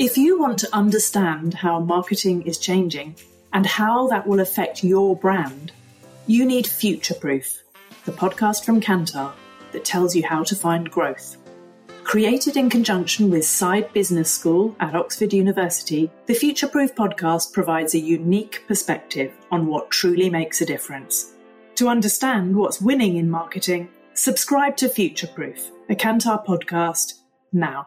[0.00, 3.16] If you want to understand how marketing is changing
[3.52, 5.72] and how that will affect your brand,
[6.26, 7.62] you need Future Proof,
[8.06, 9.34] the podcast from Kantar
[9.72, 11.36] that tells you how to find growth.
[12.02, 17.94] Created in conjunction with Saïd Business School at Oxford University, the Future Proof podcast provides
[17.94, 21.34] a unique perspective on what truly makes a difference.
[21.74, 27.16] To understand what's winning in marketing, subscribe to Future Proof, a Kantar podcast,
[27.52, 27.86] now.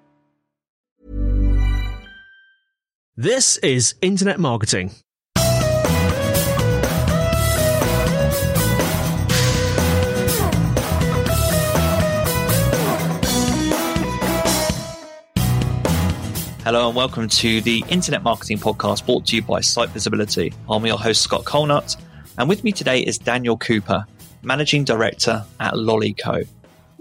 [3.21, 4.89] This is Internet Marketing.
[16.63, 20.51] Hello and welcome to the Internet Marketing Podcast brought to you by Site Visibility.
[20.67, 21.97] I'm your host, Scott Colenutt,
[22.39, 24.03] and with me today is Daniel Cooper,
[24.41, 26.47] Managing Director at Lollyco.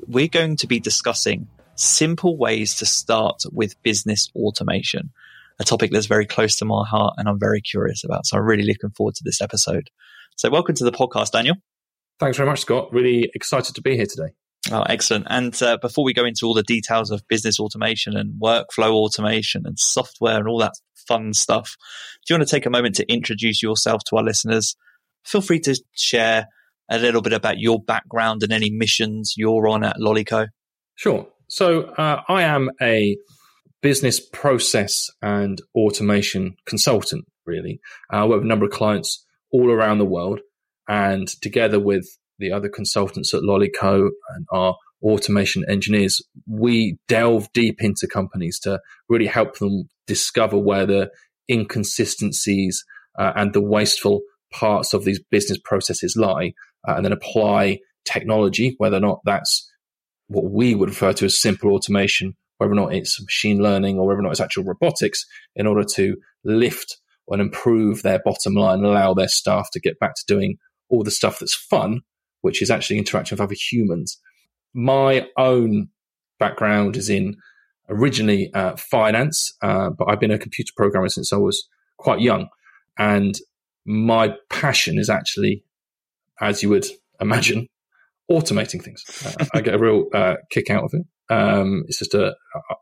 [0.07, 5.13] We're going to be discussing simple ways to start with business automation
[5.61, 8.27] a topic that's very close to my heart and I'm very curious about.
[8.27, 9.91] So I'm really looking forward to this episode.
[10.37, 11.57] So welcome to the podcast, Daniel.
[12.19, 12.93] Thanks very much, Scott.
[12.93, 14.33] Really excited to be here today.
[14.73, 15.27] Oh, excellent.
[15.29, 19.63] And uh, before we go into all the details of business automation and workflow automation
[19.67, 20.75] and software and all that
[21.07, 21.77] fun stuff,
[22.27, 24.77] do you want to take a moment to introduce yourself to our listeners?
[25.27, 26.47] Feel free to share
[26.91, 30.49] a little bit about your background and any missions you're on at Lollyco.
[30.95, 31.27] Sure.
[31.49, 33.17] So uh, I am a
[33.83, 37.81] business process and automation consultant, really.
[38.13, 40.41] Uh, I work with a number of clients all around the world.
[40.89, 42.07] And together with
[42.39, 48.81] the other consultants at Lollyco and our automation engineers, we delve deep into companies to
[49.09, 51.11] really help them discover where the
[51.51, 52.85] inconsistencies
[53.19, 54.23] uh, and the wasteful
[54.53, 56.53] parts of these business processes lie,
[56.89, 59.71] uh, and then apply technology, whether or not that's
[60.27, 64.07] what we would refer to as simple automation whether or not it's machine learning or
[64.07, 65.25] whether or not it's actual robotics,
[65.57, 66.99] in order to lift
[67.29, 70.59] and improve their bottom line and allow their staff to get back to doing
[70.91, 72.01] all the stuff that's fun,
[72.43, 74.21] which is actually interaction with other humans.
[74.75, 75.89] My own
[76.39, 77.37] background is in
[77.89, 81.67] originally uh, finance, uh, but I've been a computer programmer since I was
[81.97, 82.49] quite young.
[82.99, 83.37] And
[83.87, 85.65] my passion is actually,
[86.41, 86.87] as you would
[87.21, 87.69] imagine,
[88.31, 89.03] automating things.
[89.25, 91.07] Uh, I get a real uh, kick out of it.
[91.31, 92.35] Um, it's just a,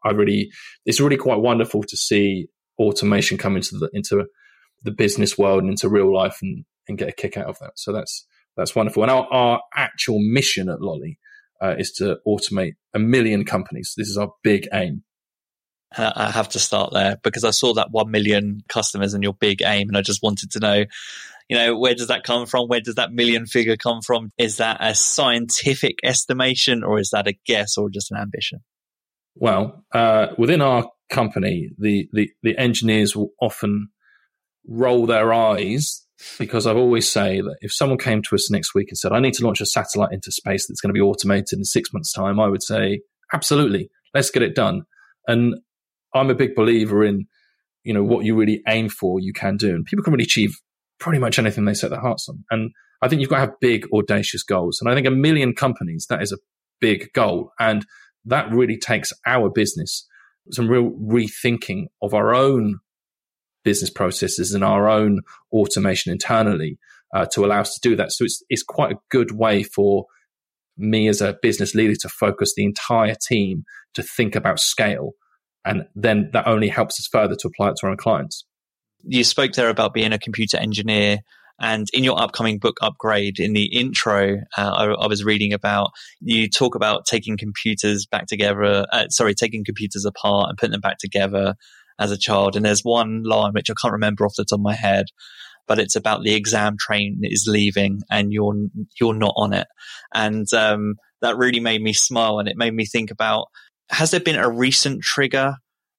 [0.04, 0.50] I really,
[0.86, 2.48] it's really quite wonderful to see
[2.78, 4.26] automation come into the into
[4.84, 7.72] the business world and into real life and, and get a kick out of that.
[7.76, 8.26] So that's
[8.56, 9.03] that's wonderful.
[9.03, 11.19] And our, our actual mission at Lolly
[11.62, 13.94] uh, is to automate a million companies.
[13.97, 15.04] This is our big aim.
[15.97, 19.62] I have to start there because I saw that 1 million customers and your big
[19.62, 19.88] aim.
[19.88, 20.84] And I just wanted to know,
[21.48, 22.69] you know, where does that come from?
[22.69, 24.31] Where does that million figure come from?
[24.38, 28.60] Is that a scientific estimation or is that a guess or just an ambition?
[29.34, 33.88] Well, uh, within our company, the, the, the engineers will often
[34.66, 36.04] roll their eyes
[36.38, 39.20] because I've always say that if someone came to us next week and said, I
[39.20, 42.12] need to launch a satellite into space that's going to be automated in six months'
[42.12, 43.00] time, I would say,
[43.32, 44.82] absolutely, let's get it done.
[45.26, 45.54] And
[46.15, 47.26] I'm a big believer in,
[47.84, 49.70] you know, what you really aim for, you can do.
[49.70, 50.59] And people can really achieve
[50.98, 52.44] pretty much anything they set their hearts on.
[52.50, 52.70] And
[53.03, 54.81] I think you've got to have big, audacious goals.
[54.81, 56.38] And I think a million companies, that is a
[56.81, 57.53] big goal.
[57.59, 57.86] And
[58.25, 60.06] that really takes our business
[60.50, 62.78] some real rethinking of our own
[63.64, 65.20] business processes and our own
[65.53, 66.78] automation internally
[67.15, 68.12] uh, to allow us to do that.
[68.12, 70.06] So it's, it's quite a good way for
[70.78, 75.12] me as a business leader to focus the entire team to think about scale
[75.69, 78.47] and then that only helps us further to apply it to our own clients.
[79.04, 81.18] You spoke there about being a computer engineer.
[81.60, 85.91] And in your upcoming book upgrade, in the intro, uh, I, I, was reading about
[86.21, 88.86] you talk about taking computers back together.
[88.92, 91.56] Uh, sorry, taking computers apart and putting them back together
[91.98, 92.54] as a child.
[92.54, 95.06] And there's one line which I can't remember off the top of my head,
[95.66, 98.54] but it's about the exam train is leaving and you're
[99.01, 99.66] you're not on it.
[100.15, 103.47] And um, that really made me smile, and it made me think about
[103.91, 105.54] has there been a recent trigger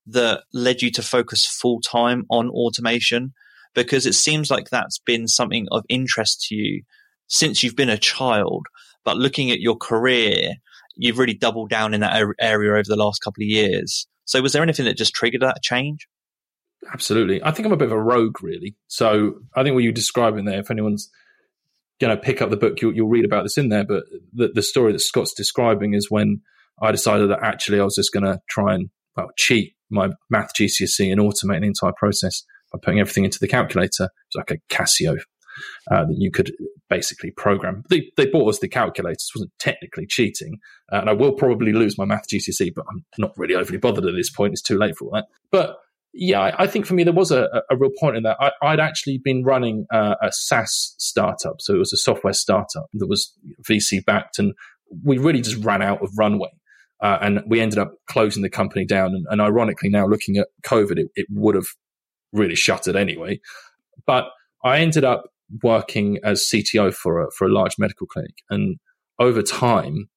[0.08, 3.34] that led you to focus full time on automation?
[3.76, 6.84] Because it seems like that's been something of interest to you
[7.28, 8.66] since you've been a child.
[9.06, 10.56] But looking at your career,
[10.96, 14.08] you've really doubled down in that area over the last couple of years.
[14.26, 16.08] So was there anything that just triggered that change?
[16.92, 17.44] Absolutely.
[17.44, 18.76] I think I'm a bit of a rogue, really.
[18.88, 21.10] So I think what you're describing there, if anyone's
[22.00, 23.84] going to pick up the book, you'll, you'll, read about this in there.
[23.84, 24.04] But
[24.34, 26.42] the, the story that Scott's describing is when
[26.82, 30.54] I decided that actually I was just going to try and well, cheat my math
[30.54, 34.10] GCSE and automate the entire process by putting everything into the calculator.
[34.28, 35.18] It's like a Casio
[35.92, 36.52] uh, that you could
[36.90, 37.84] basically program.
[37.90, 40.60] They, they bought us the calculators, wasn't technically cheating.
[40.92, 44.06] Uh, and I will probably lose my math GCSE, but I'm not really overly bothered
[44.06, 44.54] at this point.
[44.54, 45.26] It's too late for all that.
[45.52, 45.78] But
[46.14, 48.38] yeah, I, I think for me, there was a, a real point in that.
[48.40, 51.62] I, would actually been running uh, a SaaS startup.
[51.62, 53.34] So it was a software startup that was
[53.70, 54.40] VC backed.
[54.40, 54.54] And
[55.04, 56.50] we really just ran out of runway.
[57.02, 59.14] Uh, and we ended up closing the company down.
[59.14, 61.68] And, and ironically, now looking at COVID, it, it would have
[62.34, 63.40] really shuttered anyway.
[64.06, 64.26] But
[64.64, 65.24] I ended up
[65.64, 68.36] working as CTO for a, for a large medical clinic.
[68.50, 68.78] And
[69.18, 70.10] over time,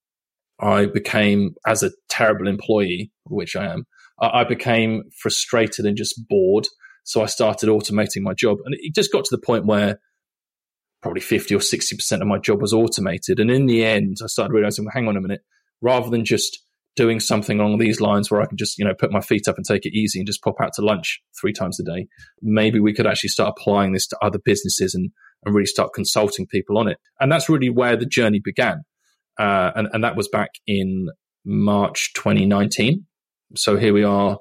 [0.61, 3.85] I became, as a terrible employee, which I am,
[4.21, 6.69] I became frustrated and just bored.
[7.05, 8.59] So I started automating my job.
[8.65, 9.99] And it just got to the point where
[11.01, 13.41] probably 50 or 60% of my job was automated.
[13.41, 15.41] And in the end, I started realizing, well, hang on a minute,
[15.81, 16.61] rather than just
[16.95, 19.57] doing something along these lines where I can just, you know, put my feet up
[19.57, 22.07] and take it easy and just pop out to lunch three times a day.
[22.43, 25.11] Maybe we could actually start applying this to other businesses and,
[25.45, 26.99] and really start consulting people on it.
[27.19, 28.83] And that's really where the journey began.
[29.39, 31.09] Uh, and, and that was back in
[31.45, 33.07] March 2019.
[33.57, 34.39] So here we are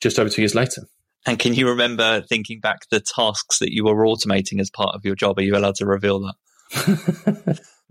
[0.00, 0.82] just over two years later.
[1.26, 5.04] And can you remember thinking back the tasks that you were automating as part of
[5.04, 5.38] your job?
[5.38, 7.60] Are you allowed to reveal that?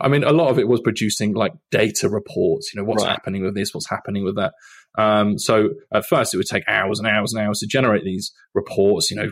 [0.00, 3.12] I mean, a lot of it was producing like data reports, you know, what's right.
[3.12, 4.54] happening with this, what's happening with that.
[4.98, 8.32] Um, so at first it would take hours and hours and hours to generate these
[8.54, 9.30] reports, you know,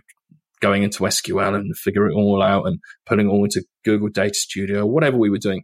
[0.61, 4.35] going into SQL and figure it all out and putting it all into Google Data
[4.35, 5.63] Studio, whatever we were doing.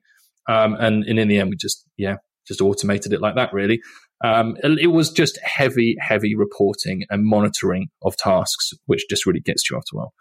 [0.49, 2.16] Um, and, and in the end, we just, yeah,
[2.46, 3.81] just automated it like that, really.
[4.25, 9.69] Um, it was just heavy, heavy reporting and monitoring of tasks, which just really gets
[9.69, 10.14] you after a while.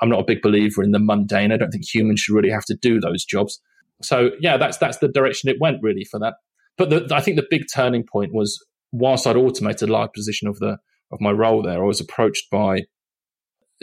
[0.00, 1.50] I'm not a big believer in the mundane.
[1.50, 3.60] I don't think humans should really have to do those jobs.
[4.02, 6.34] So yeah, that's that's the direction it went really for that.
[6.76, 10.48] But the, I think the big turning point was whilst I'd automated a large position
[10.48, 10.78] of the
[11.10, 12.82] of my role there, I was approached by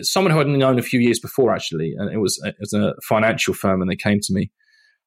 [0.02, 2.94] someone who I'd known a few years before actually, and it was it was a
[3.04, 4.52] financial firm, and they came to me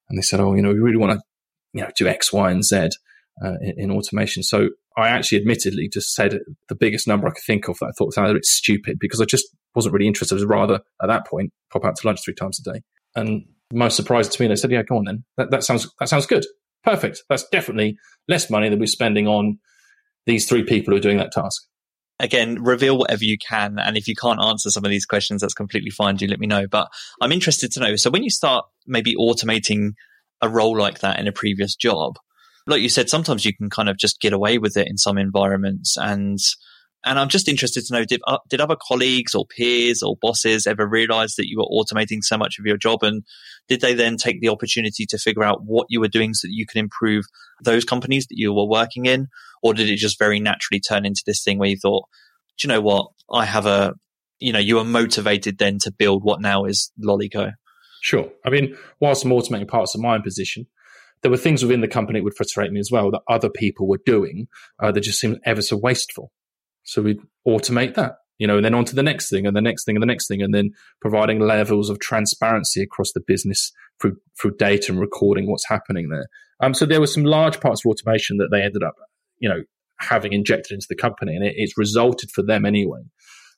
[0.09, 1.21] and they said, "Oh, you know, we really want to,
[1.73, 2.89] you know, do X, Y, and Z
[3.43, 7.43] uh, in, in, automation." So I actually, admittedly, just said the biggest number I could
[7.45, 9.45] think of that I thought sounded a bit stupid because I just
[9.75, 10.35] wasn't really interested.
[10.35, 12.81] I was rather at that point pop out to lunch three times a day,
[13.15, 15.23] and most surprising to me, they said, "Yeah, go on then.
[15.37, 16.45] That, that sounds that sounds good.
[16.83, 17.23] Perfect.
[17.29, 19.59] That's definitely less money than we're spending on
[20.25, 21.63] these three people who are doing that task."
[22.21, 25.53] Again, reveal whatever you can, and if you can't answer some of these questions, that's
[25.53, 26.15] completely fine.
[26.15, 26.67] Do let me know.
[26.67, 26.89] But
[27.21, 27.95] I'm interested to know.
[27.95, 29.91] So when you start maybe automating
[30.41, 32.15] a role like that in a previous job,
[32.67, 35.17] like you said, sometimes you can kind of just get away with it in some
[35.17, 36.39] environments, and
[37.05, 40.67] and I'm just interested to know did, uh, did other colleagues or peers or bosses
[40.67, 43.03] ever realize that you were automating so much of your job?
[43.03, 43.23] And
[43.67, 46.53] did they then take the opportunity to figure out what you were doing so that
[46.53, 47.25] you could improve
[47.63, 49.27] those companies that you were working in?
[49.63, 52.05] Or did it just very naturally turn into this thing where you thought,
[52.57, 53.07] do you know what?
[53.31, 53.93] I have a,
[54.39, 57.53] you know, you were motivated then to build what now is Lollyco?
[58.01, 58.29] Sure.
[58.45, 60.67] I mean, whilst I'm automating parts of my own position,
[61.21, 63.87] there were things within the company that would frustrate me as well that other people
[63.87, 64.47] were doing
[64.81, 66.31] uh, that just seemed ever so wasteful.
[66.89, 69.61] So we automate that, you know, and then on to the next thing and the
[69.61, 70.71] next thing and the next thing, and then
[71.01, 73.71] providing levels of transparency across the business
[74.01, 76.25] through, through data and recording what's happening there.
[76.61, 78.95] Um, so there were some large parts of automation that they ended up,
[79.37, 79.61] you know,
[79.99, 83.01] having injected into the company, and it, it's resulted for them anyway.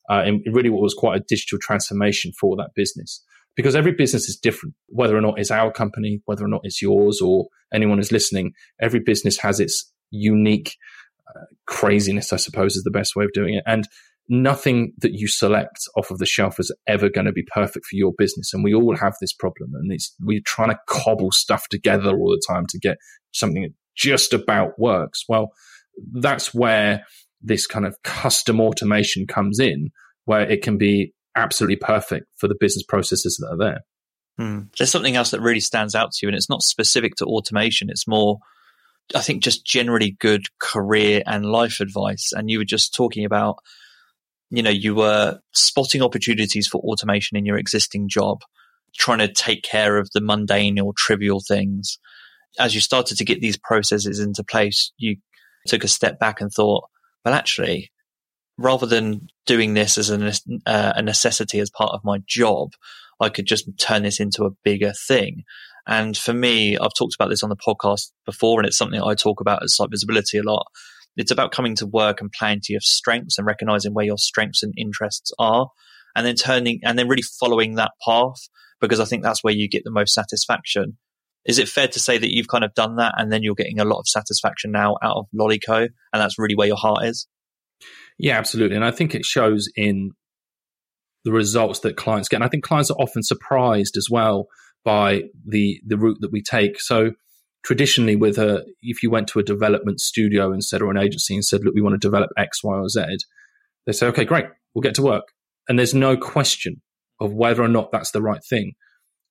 [0.10, 3.24] Uh, in really what was quite a digital transformation for that business
[3.56, 4.76] because every business is different.
[4.88, 8.54] Whether or not it's our company, whether or not it's yours, or anyone is listening,
[8.82, 10.76] every business has its unique
[11.68, 13.64] craziness, I suppose, is the best way of doing it.
[13.66, 13.88] And
[14.30, 17.96] nothing that you select off of the shelf is ever going to be perfect for
[17.96, 18.54] your business.
[18.54, 19.72] And we all have this problem.
[19.74, 22.98] And it's, we're trying to cobble stuff together all the time to get
[23.32, 25.26] something that just about works.
[25.28, 25.52] Well,
[26.14, 27.06] that's where
[27.42, 29.90] this kind of custom automation comes in,
[30.26, 33.82] where it can be absolutely perfect for the business processes that are there.
[34.38, 34.64] Hmm.
[34.78, 37.90] There's something else that really stands out to you, and it's not specific to automation.
[37.90, 38.38] It's more
[39.16, 42.32] I think just generally good career and life advice.
[42.34, 43.58] And you were just talking about,
[44.50, 48.42] you know, you were spotting opportunities for automation in your existing job,
[48.98, 52.00] trying to take care of the mundane or trivial things.
[52.60, 55.18] As you started to get these processes into place, you
[55.68, 56.86] took a step back and thought,
[57.24, 57.92] well, actually,
[58.58, 60.34] rather than doing this as a,
[60.66, 62.74] uh, a necessity as part of my job,
[63.20, 65.44] I could just turn this into a bigger thing.
[65.88, 69.16] And for me, I've talked about this on the podcast before, and it's something I
[69.16, 70.68] talk about at Site Visibility a lot.
[71.18, 74.64] It's about coming to work and playing to your strengths and recognizing where your strengths
[74.64, 75.70] and interests are
[76.16, 78.48] and then turning and then really following that path
[78.80, 80.98] because I think that's where you get the most satisfaction.
[81.46, 83.80] Is it fair to say that you've kind of done that and then you're getting
[83.80, 87.28] a lot of satisfaction now out of Lollyco and that's really where your heart is?
[88.18, 88.76] Yeah, absolutely.
[88.76, 90.12] And I think it shows in
[91.24, 92.38] the results that clients get.
[92.38, 94.48] And I think clients are often surprised as well
[94.84, 96.80] by the the route that we take.
[96.80, 97.12] So
[97.64, 101.46] traditionally with a if you went to a development studio instead or an agency and
[101.46, 103.04] said, look, we want to develop X, Y, or Z,
[103.86, 105.26] they say, okay, great, we'll get to work.
[105.68, 106.82] And there's no question
[107.20, 108.74] of whether or not that's the right thing.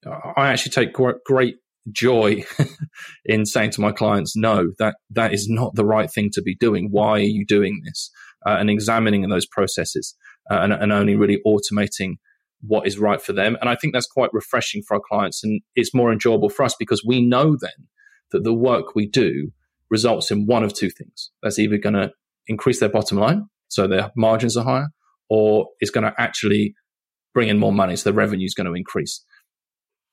[0.07, 1.57] I actually take great
[1.93, 2.45] joy
[3.25, 6.55] in saying to my clients, no, that, that is not the right thing to be
[6.55, 6.89] doing.
[6.91, 8.11] Why are you doing this?
[8.47, 10.17] Uh, and examining those processes
[10.51, 12.15] uh, and, and only really automating
[12.63, 13.57] what is right for them.
[13.61, 15.43] And I think that's quite refreshing for our clients.
[15.43, 17.89] And it's more enjoyable for us because we know then
[18.33, 19.51] that the work we do
[19.91, 21.31] results in one of two things.
[21.43, 22.13] That's either going to
[22.47, 24.89] increase their bottom line, so their margins are higher,
[25.29, 26.75] or it's going to actually
[27.35, 29.25] bring in more money, so the revenue is going to increase.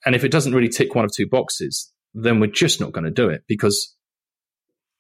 [0.06, 3.06] And if it doesn't really tick one of two boxes, then we're just not going
[3.06, 3.96] to do it because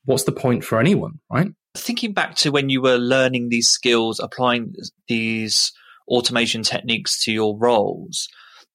[0.05, 1.49] what's the point for anyone, right?
[1.75, 4.73] Thinking back to when you were learning these skills, applying
[5.07, 5.71] these
[6.07, 8.27] automation techniques to your roles,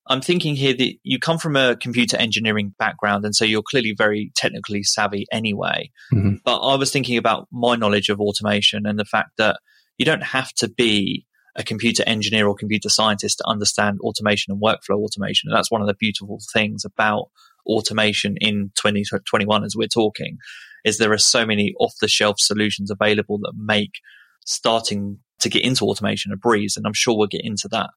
[0.09, 3.95] I'm thinking here that you come from a computer engineering background, and so you're clearly
[3.97, 5.91] very technically savvy anyway.
[6.12, 6.37] Mm-hmm.
[6.45, 9.61] But I was thinking about my knowledge of automation and the fact that
[9.99, 14.62] you don't have to be a computer engineer or computer scientist to understand automation and
[14.62, 15.49] workflow automation.
[15.49, 17.27] And that's one of the beautiful things about
[17.67, 20.39] automation in 2021 as we're talking
[20.85, 24.01] is there are so many off the shelf solutions available that make
[24.45, 26.77] starting to get into automation a breeze.
[26.77, 27.91] And I'm sure we'll get into that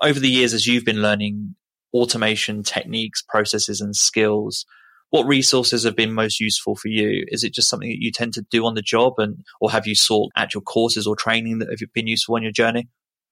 [0.00, 1.54] over the years as you've been learning
[1.92, 4.64] automation techniques, processes and skills,
[5.10, 7.24] what resources have been most useful for you?
[7.28, 9.86] Is it just something that you tend to do on the job and or have
[9.86, 12.88] you sought actual courses or training that have been useful on your journey?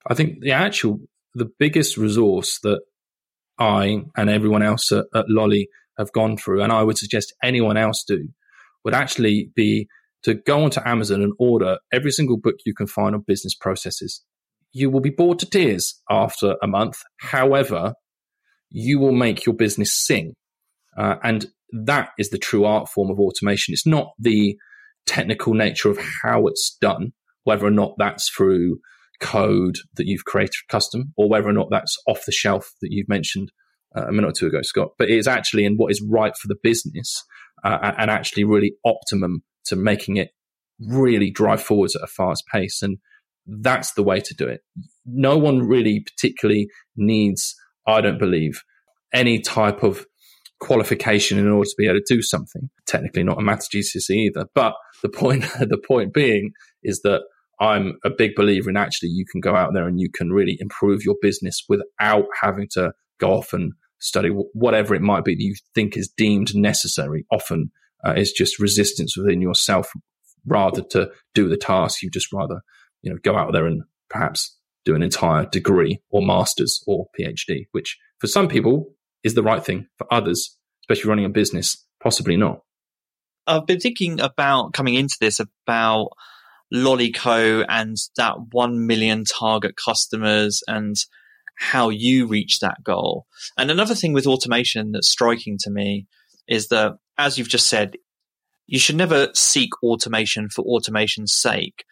[0.06, 1.00] I think the actual
[1.34, 2.80] the biggest resource that
[3.58, 7.76] I and everyone else at, at Lolly have gone through, and I would suggest anyone
[7.76, 8.28] else do,
[8.84, 9.88] would actually be
[10.26, 14.22] to go onto Amazon and order every single book you can find on business processes
[14.76, 16.98] you will be bored to tears after a month.
[17.18, 17.94] However,
[18.68, 20.34] you will make your business sing.
[20.98, 21.46] Uh, and
[21.84, 23.72] that is the true art form of automation.
[23.72, 24.54] It's not the
[25.06, 27.14] technical nature of how it's done,
[27.44, 28.78] whether or not that's through
[29.18, 33.08] code that you've created custom or whether or not that's off the shelf that you've
[33.08, 33.50] mentioned
[33.96, 34.90] uh, a minute or two ago, Scott.
[34.98, 37.24] But it's actually in what is right for the business
[37.64, 40.30] uh, and actually really optimum to making it
[40.80, 42.82] really drive forwards at a fast pace.
[42.82, 42.98] And
[43.46, 44.62] that's the way to do it.
[45.04, 47.54] No one really particularly needs,
[47.86, 48.62] I don't believe,
[49.12, 50.06] any type of
[50.58, 52.70] qualification in order to be able to do something.
[52.86, 54.46] Technically not a maths GCSE either.
[54.54, 57.22] But the point the point being is that
[57.60, 60.56] I'm a big believer in actually you can go out there and you can really
[60.60, 65.42] improve your business without having to go off and study whatever it might be that
[65.42, 67.24] you think is deemed necessary.
[67.30, 67.70] Often
[68.04, 69.90] uh, it's just resistance within yourself
[70.46, 72.02] rather to do the task.
[72.02, 72.60] You just rather
[73.02, 77.66] you know, go out there and perhaps do an entire degree or master's or PhD,
[77.72, 79.86] which for some people is the right thing.
[79.98, 82.60] For others, especially running a business, possibly not.
[83.46, 86.08] I've been thinking about coming into this about
[86.74, 90.96] Lollyco and that 1 million target customers and
[91.56, 93.26] how you reach that goal.
[93.56, 96.06] And another thing with automation that's striking to me
[96.48, 97.96] is that, as you've just said,
[98.66, 101.84] you should never seek automation for automation's sake.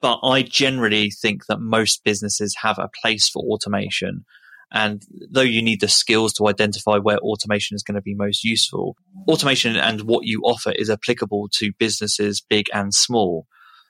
[0.00, 4.24] But I generally think that most businesses have a place for automation.
[4.72, 8.42] And though you need the skills to identify where automation is going to be most
[8.42, 8.96] useful,
[9.28, 13.46] automation and what you offer is applicable to businesses big and small.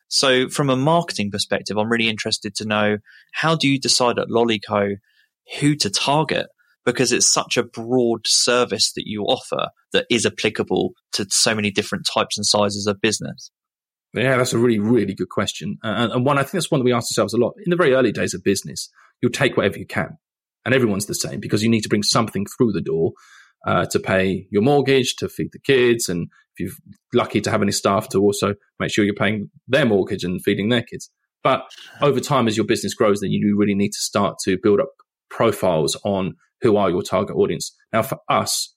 [0.09, 2.99] So from a marketing perspective, I'm really interested to know
[3.33, 4.97] how do you decide at Lollyco
[5.61, 6.49] who to target?
[6.85, 11.71] Because it's such a broad service that you offer that is applicable to so many
[11.71, 13.51] different types and sizes of business.
[14.15, 15.79] Yeah, that's a really, really good question.
[15.83, 17.55] Uh, and one, I think that's one that we ask ourselves a lot.
[17.65, 18.91] In the very early days of business,
[19.23, 20.19] you'll take whatever you can.
[20.65, 23.13] And everyone's the same because you need to bring something through the door
[23.67, 26.09] uh, to pay your mortgage, to feed the kids.
[26.09, 29.87] And if you're lucky to have any staff to also make sure you're paying their
[29.87, 31.11] mortgage and feeding their kids.
[31.43, 31.63] But
[32.01, 34.91] over time, as your business grows, then you really need to start to build up
[35.33, 37.75] profiles on who are your target audience.
[37.93, 38.75] Now, for us,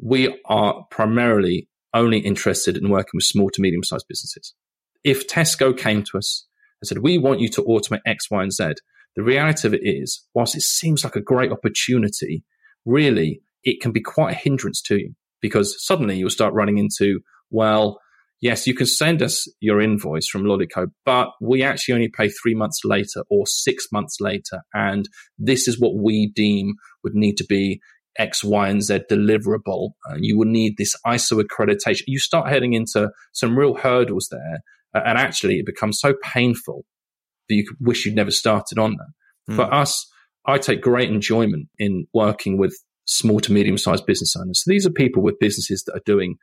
[0.00, 4.54] we are primarily only interested in working with small to medium sized businesses
[5.04, 6.46] if Tesco came to us
[6.80, 8.74] and said, we want you to automate X, Y, and Z,
[9.16, 12.44] the reality of it is, whilst it seems like a great opportunity,
[12.84, 17.20] really it can be quite a hindrance to you because suddenly you'll start running into,
[17.50, 18.00] well,
[18.40, 22.54] yes, you can send us your invoice from Lollyco, but we actually only pay three
[22.54, 24.62] months later or six months later.
[24.74, 27.80] And this is what we deem would need to be
[28.18, 29.90] X, Y, and Z deliverable.
[30.06, 32.02] And you will need this ISO accreditation.
[32.06, 34.60] You start heading into some real hurdles there.
[34.94, 36.84] And actually, it becomes so painful
[37.48, 39.52] that you wish you'd never started on that.
[39.52, 39.56] Mm.
[39.56, 40.06] For us,
[40.46, 44.62] I take great enjoyment in working with small to medium sized business owners.
[44.64, 46.36] So these are people with businesses that are doing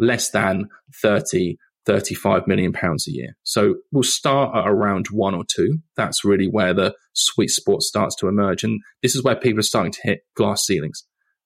[0.00, 0.68] less than
[1.02, 3.36] 30, 35 million pounds a year.
[3.42, 5.78] So we'll start at around one or two.
[5.96, 8.64] That's really where the sweet spot starts to emerge.
[8.64, 11.04] And this is where people are starting to hit glass ceilings.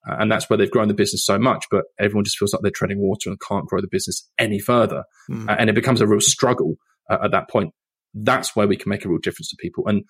[0.09, 2.61] Uh, and that's where they've grown the business so much, but everyone just feels like
[2.63, 5.05] they're treading water and can't grow the business any further.
[5.31, 5.49] Mm.
[5.49, 6.75] Uh, and it becomes a real struggle
[7.11, 7.73] uh, at that point.
[8.13, 9.89] That's where we can make a real difference to people.
[9.89, 10.05] And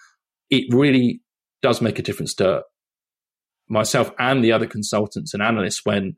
[0.51, 1.21] it really
[1.63, 2.63] does make a difference to
[3.69, 6.17] myself and the other consultants and analysts when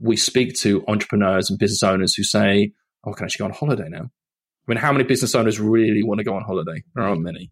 [0.00, 2.72] we speak to entrepreneurs and business owners who say,
[3.04, 4.02] Oh, I can actually go on holiday now.
[4.04, 6.82] I mean, how many business owners really want to go on holiday?
[6.94, 7.50] There aren't many.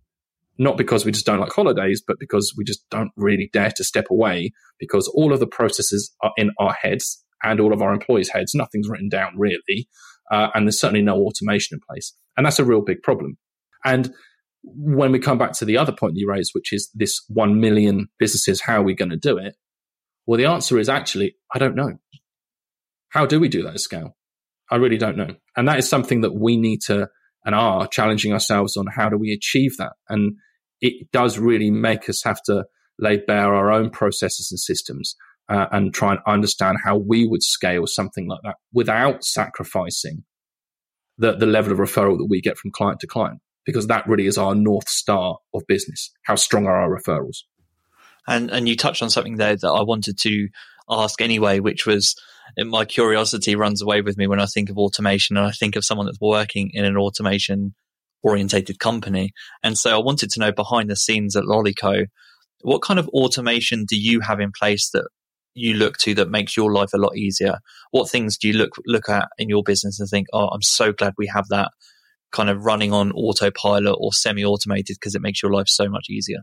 [0.59, 3.85] Not because we just don't like holidays, but because we just don't really dare to
[3.85, 7.93] step away because all of the processes are in our heads and all of our
[7.93, 8.55] employees' heads.
[8.55, 9.89] Nothing's written down really.
[10.31, 12.15] Uh, and there's certainly no automation in place.
[12.37, 13.39] And that's a real big problem.
[13.85, 14.13] And
[14.63, 18.09] when we come back to the other point you raised, which is this 1 million
[18.19, 19.55] businesses, how are we going to do it?
[20.27, 21.99] Well, the answer is actually, I don't know.
[23.11, 24.17] How do we do that at scale?
[24.71, 25.35] I really don't know.
[25.57, 27.09] And that is something that we need to
[27.45, 29.93] and are challenging ourselves on how do we achieve that?
[30.09, 30.37] And
[30.81, 32.65] it does really make us have to
[32.99, 35.17] lay bare our own processes and systems
[35.49, 40.25] uh, and try and understand how we would scale something like that without sacrificing
[41.17, 44.27] the, the level of referral that we get from client to client, because that really
[44.27, 46.13] is our North Star of business.
[46.25, 47.39] How strong are our referrals?
[48.27, 50.49] And, and you touched on something there that I wanted to
[50.91, 52.15] ask anyway, which was
[52.59, 55.85] my curiosity runs away with me when I think of automation and I think of
[55.85, 57.75] someone that's working in an automation
[58.23, 59.33] orientated company.
[59.63, 62.07] And so I wanted to know behind the scenes at Lollyco,
[62.63, 65.09] what kind of automation do you have in place that
[65.55, 67.59] you look to that makes your life a lot easier?
[67.91, 70.93] What things do you look look at in your business and think, oh, I'm so
[70.93, 71.71] glad we have that
[72.33, 76.41] kind of running on autopilot or semi-automated because it makes your life so much easier?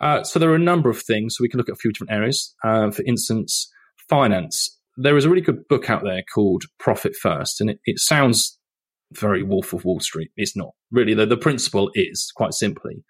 [0.00, 1.36] Uh, so there are a number of things.
[1.36, 2.54] So we can look at a few different areas.
[2.64, 3.70] Uh, for instance,
[4.08, 4.78] finance.
[5.02, 8.58] There is a really good book out there called Profit First, and it, it sounds
[9.12, 10.30] very Wolf of Wall Street.
[10.36, 11.14] It's not really.
[11.14, 13.02] The, the principle is quite simply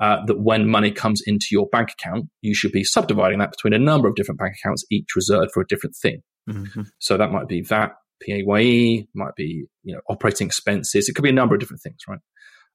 [0.00, 3.72] uh, that when money comes into your bank account, you should be subdividing that between
[3.72, 6.22] a number of different bank accounts, each reserved for a different thing.
[6.48, 6.82] Mm-hmm.
[6.98, 7.92] So that might be VAT,
[8.22, 11.08] PAYE, might be you know operating expenses.
[11.08, 12.20] It could be a number of different things, right?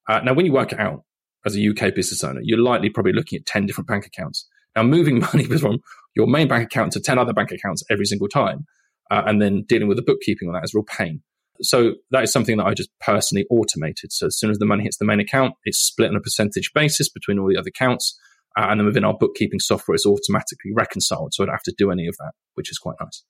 [0.08, 1.04] Uh, now, when you work it out,
[1.46, 4.46] as a UK business owner, you're likely probably looking at 10 different bank accounts.
[4.76, 5.78] Now, moving money from
[6.14, 8.66] your main bank account to 10 other bank accounts every single time,
[9.10, 11.22] uh, and then dealing with the bookkeeping on that is real pain.
[11.62, 14.12] So that is something that I just personally automated.
[14.12, 16.72] So as soon as the money hits the main account, it's split on a percentage
[16.74, 18.18] basis between all the other accounts.
[18.56, 21.34] Uh, and then within our bookkeeping software, it's automatically reconciled.
[21.34, 23.22] So I don't have to do any of that, which is quite nice.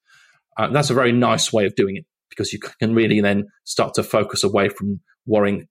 [0.56, 3.94] Uh, that's a very nice way of doing it because you can really then start
[3.94, 5.66] to focus away from worrying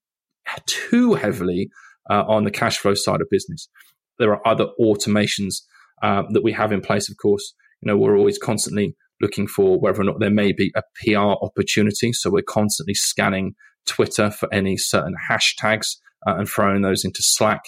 [0.65, 1.69] too heavily
[2.09, 3.69] uh, on the cash flow side of business.
[4.17, 5.61] There are other automations
[6.01, 7.53] uh, that we have in place, of course.
[7.81, 11.17] You know, we're always constantly looking for whether or not there may be a PR
[11.17, 12.13] opportunity.
[12.13, 17.61] So we're constantly scanning Twitter for any certain hashtags uh, and throwing those into Slack.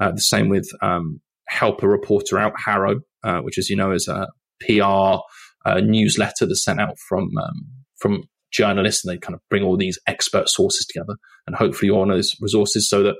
[0.00, 3.92] Uh, the same with um, Help a Reporter Out, HARO, uh, which, as you know,
[3.92, 4.28] is a
[4.60, 5.20] PR
[5.64, 9.76] uh, newsletter that's sent out from um, from journalists, and they kind of bring all
[9.76, 11.16] these expert sources together.
[11.46, 13.16] And hopefully, you're on those resources so that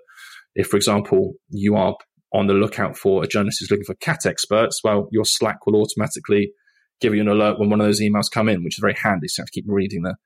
[0.55, 1.97] if, for example, you are
[2.33, 5.77] on the lookout for a journalist who's looking for cat experts, well, your Slack will
[5.77, 6.53] automatically
[7.01, 9.29] give you an alert when one of those emails come in, which is very handy.
[9.29, 10.17] So you have to keep reading the,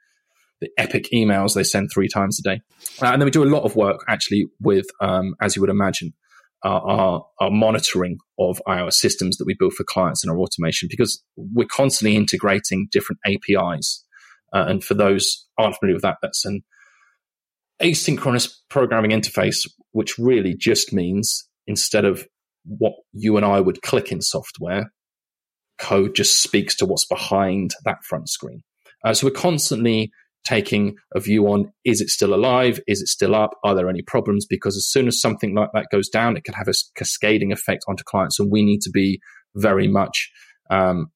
[0.61, 2.61] the epic emails they send three times a day.
[3.01, 5.71] Uh, and then we do a lot of work actually with, um, as you would
[5.71, 6.12] imagine,
[6.65, 10.88] uh, our, our monitoring of our systems that we build for clients and our automation
[10.91, 14.05] because we're constantly integrating different APIs.
[14.53, 16.62] Uh, and for those aren't familiar with that, that's an
[17.83, 22.27] asynchronous programming interface, which really just means instead of
[22.64, 24.92] what you and I would click in software,
[25.79, 28.62] code just speaks to what's behind that front screen.
[29.05, 30.12] Uh, so we're constantly
[30.44, 32.81] taking a view on is it still alive?
[32.87, 33.51] Is it still up?
[33.64, 34.46] Are there any problems?
[34.48, 37.85] Because as soon as something like that goes down, it can have a cascading effect
[37.88, 38.38] onto clients.
[38.38, 39.20] And we need to be
[39.55, 40.31] very much
[40.70, 41.11] um,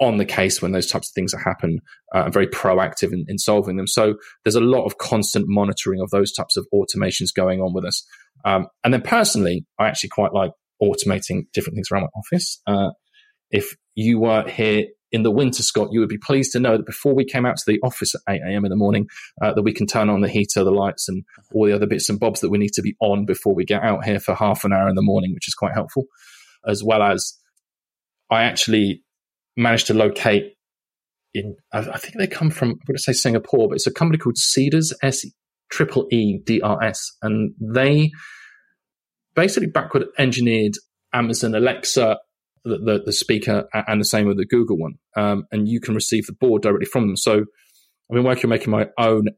[0.00, 1.78] on the case when those types of things happen
[2.14, 3.86] uh, and very proactive in, in, solving them.
[3.86, 7.84] So there's a lot of constant monitoring of those types of automations going on with
[7.84, 8.06] us.
[8.44, 12.62] Um, and then personally, I actually quite like automating different things around my office.
[12.66, 12.90] Uh,
[13.50, 16.86] if you were here in the winter, Scott, you would be pleased to know that
[16.86, 18.64] before we came out to the office at 8 a.m.
[18.64, 19.06] in the morning,
[19.42, 22.08] uh, that we can turn on the heater, the lights, and all the other bits
[22.08, 24.64] and bobs that we need to be on before we get out here for half
[24.64, 26.04] an hour in the morning, which is quite helpful.
[26.66, 27.34] As well as
[28.30, 29.02] I actually
[29.60, 30.54] managed to locate
[31.32, 34.18] in, I think they come from, I'm going to say Singapore, but it's a company
[34.18, 35.24] called Cedars, S
[35.70, 38.10] triple E D R S, and they
[39.36, 40.74] basically backward engineered
[41.12, 42.18] Amazon Alexa,
[42.64, 44.94] the, the, the, speaker, and the same with the Google one.
[45.16, 47.16] Um, and you can receive the board directly from them.
[47.16, 49.28] So I've been working on making my own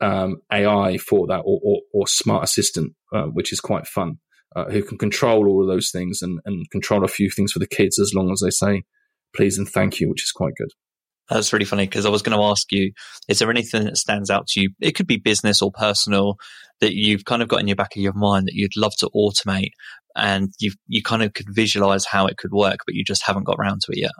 [0.00, 4.18] um, AI for that or, or, or smart assistant, uh, which is quite fun,
[4.56, 7.58] uh, who can control all of those things and, and control a few things for
[7.58, 8.84] the kids as long as they say
[9.34, 10.70] please and thank you, which is quite good.
[11.30, 12.92] That's really funny because I was going to ask you:
[13.28, 14.70] Is there anything that stands out to you?
[14.80, 16.36] It could be business or personal
[16.80, 19.10] that you've kind of got in your back of your mind that you'd love to
[19.14, 19.70] automate,
[20.14, 23.44] and you you kind of could visualize how it could work, but you just haven't
[23.44, 24.12] got around to it yet.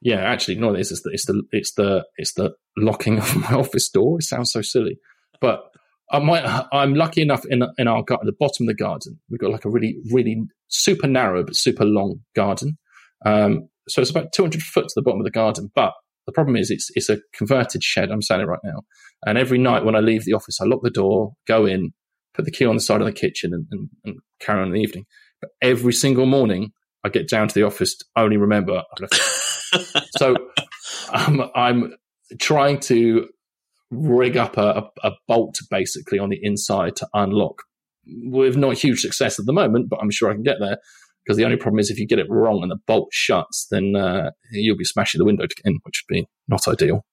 [0.00, 3.88] Yeah, actually, no, it's the it's the it's the it's the locking of my office
[3.88, 4.18] door.
[4.18, 4.98] It sounds so silly,
[5.40, 5.64] but
[6.10, 9.18] I might, I'm lucky enough in in our at the bottom of the garden.
[9.30, 12.78] We've got like a really really super narrow but super long garden.
[13.24, 15.92] Um, so it's about 200 foot to the bottom of the garden, but
[16.26, 18.10] the problem is it's it's a converted shed.
[18.10, 18.82] I'm selling right now,
[19.26, 21.92] and every night when I leave the office, I lock the door, go in,
[22.34, 24.74] put the key on the side of the kitchen, and, and, and carry on in
[24.74, 25.04] the evening.
[25.40, 26.72] But every single morning,
[27.04, 28.82] I get down to the office to only remember.
[30.16, 30.36] so
[31.12, 31.94] um, I'm
[32.40, 33.28] trying to
[33.90, 37.62] rig up a, a, a bolt basically on the inside to unlock
[38.06, 40.78] with not huge success at the moment, but I'm sure I can get there.
[41.24, 43.94] Because the only problem is if you get it wrong and the bolt shuts, then
[43.94, 47.04] uh, you'll be smashing the window again, which would be not ideal.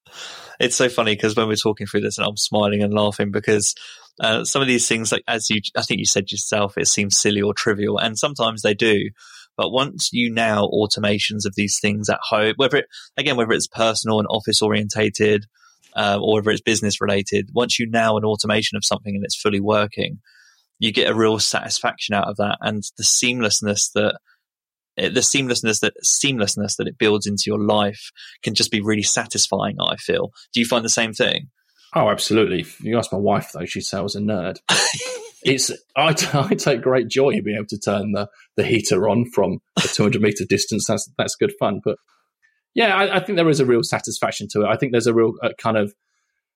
[0.60, 3.76] It's so funny because when we're talking through this, and I'm smiling and laughing because
[4.20, 7.20] uh, some of these things, like as you, I think you said yourself, it seems
[7.20, 9.10] silly or trivial, and sometimes they do.
[9.56, 12.86] But once you now automations of these things at home, whether it
[13.18, 15.46] again whether it's personal and office orientated,
[15.96, 19.40] uh, or whether it's business related, once you now an automation of something and it's
[19.40, 20.20] fully working,
[20.80, 24.18] you get a real satisfaction out of that and the seamlessness that
[24.98, 28.12] the seamlessness that seamlessness that it builds into your life
[28.44, 30.32] can just be really satisfying i feel.
[30.54, 31.50] Do you find the same thing?
[31.96, 32.62] Oh absolutely.
[32.62, 34.58] If you ask my wife though she'd say i was a nerd.
[35.42, 39.24] It's I, I take great joy in being able to turn the, the heater on
[39.34, 40.88] from a 200 meter distance.
[40.88, 41.80] That's that's good fun.
[41.82, 41.98] But
[42.76, 44.68] yeah I, I, think there is a real satisfaction to it.
[44.68, 45.94] I think there's a real uh, kind of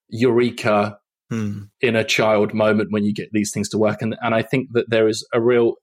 [0.10, 0.98] eureka
[1.30, 1.64] hmm.
[1.82, 4.02] inner child moment when you get these things to work.
[4.02, 5.76] And, and I think that there is a real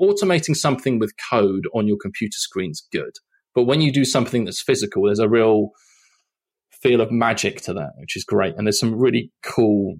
[0.00, 3.12] automating something with code on your computer screen is good.
[3.54, 5.70] But when you do something that's physical, there's a real
[6.70, 8.54] feel of magic to that, which is great.
[8.56, 9.96] And there's some really cool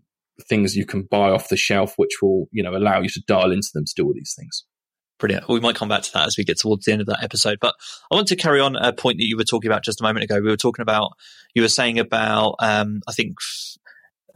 [0.49, 3.53] things you can buy off the shelf, which will, you know, allow you to dial
[3.53, 4.65] into them to do all these things.
[5.19, 5.49] Brilliant.
[5.49, 7.59] We might come back to that as we get towards the end of that episode.
[7.61, 7.75] But
[8.11, 10.25] I want to carry on a point that you were talking about just a moment
[10.25, 10.41] ago.
[10.41, 11.13] We were talking about,
[11.55, 13.37] you were saying about, um, I think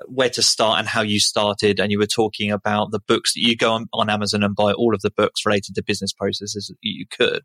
[0.06, 1.80] where to start and how you started.
[1.80, 4.72] And you were talking about the books that you go on, on Amazon and buy
[4.72, 7.42] all of the books related to business processes that you could.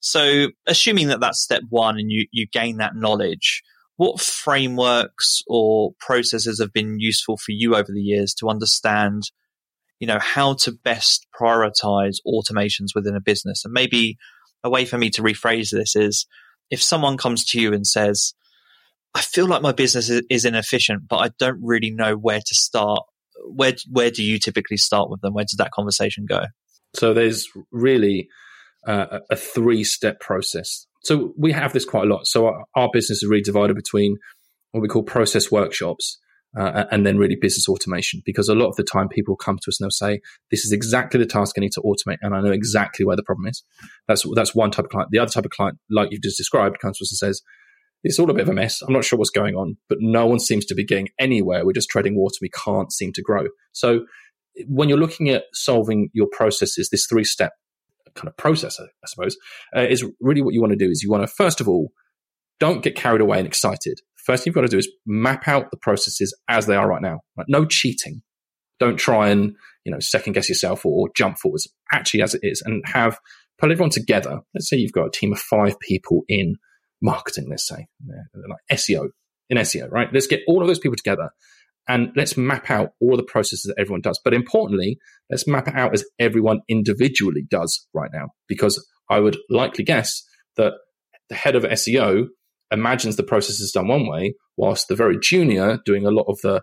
[0.00, 3.62] So, assuming that that's step one and you, you gain that knowledge,
[3.96, 9.24] what frameworks or processes have been useful for you over the years to understand,
[9.98, 13.64] you know, how to best prioritize automations within a business?
[13.64, 14.16] And maybe
[14.62, 16.26] a way for me to rephrase this is
[16.70, 18.34] if someone comes to you and says,
[19.14, 23.00] I feel like my business is, inefficient, but I don't really know where to start.
[23.46, 25.34] Where where do you typically start with them?
[25.34, 26.42] Where does that conversation go?
[26.94, 28.28] So there's really
[28.86, 30.86] uh, a three step process.
[31.02, 32.26] So we have this quite a lot.
[32.26, 34.16] So our, our, business is really divided between
[34.72, 36.18] what we call process workshops.
[36.58, 39.68] Uh, and then really business automation because a lot of the time people come to
[39.68, 40.18] us and they'll say
[40.50, 43.22] this is exactly the task I need to automate and I know exactly where the
[43.22, 43.62] problem is.
[44.08, 45.10] That's that's one type of client.
[45.12, 47.42] The other type of client, like you've just described, comes to us and says
[48.04, 48.80] it's all a bit of a mess.
[48.82, 51.64] I'm not sure what's going on, but no one seems to be getting anywhere.
[51.64, 52.36] We're just treading water.
[52.40, 53.46] We can't seem to grow.
[53.72, 54.06] So
[54.66, 57.52] when you're looking at solving your processes, this three step
[58.14, 59.36] kind of process, I suppose,
[59.76, 61.92] uh, is really what you want to do is you want to, first of all,
[62.60, 64.00] don't get carried away and excited.
[64.16, 67.02] First thing you've got to do is map out the processes as they are right
[67.02, 67.20] now.
[67.46, 68.22] No cheating.
[68.80, 72.40] Don't try and, you know, second guess yourself or, or jump forwards actually as it
[72.42, 73.18] is and have
[73.58, 74.40] put everyone together.
[74.54, 76.56] Let's say you've got a team of five people in
[77.00, 77.86] marketing, let's say,
[78.34, 79.08] like SEO,
[79.50, 80.08] in SEO, right?
[80.12, 81.30] Let's get all of those people together
[81.88, 84.20] and let's map out all the processes that everyone does.
[84.22, 84.98] But importantly,
[85.30, 90.22] let's map it out as everyone individually does right now, because I would likely guess
[90.56, 90.74] that
[91.30, 92.26] the head of SEO
[92.70, 96.38] imagines the process is done one way, whilst the very junior doing a lot of
[96.42, 96.62] the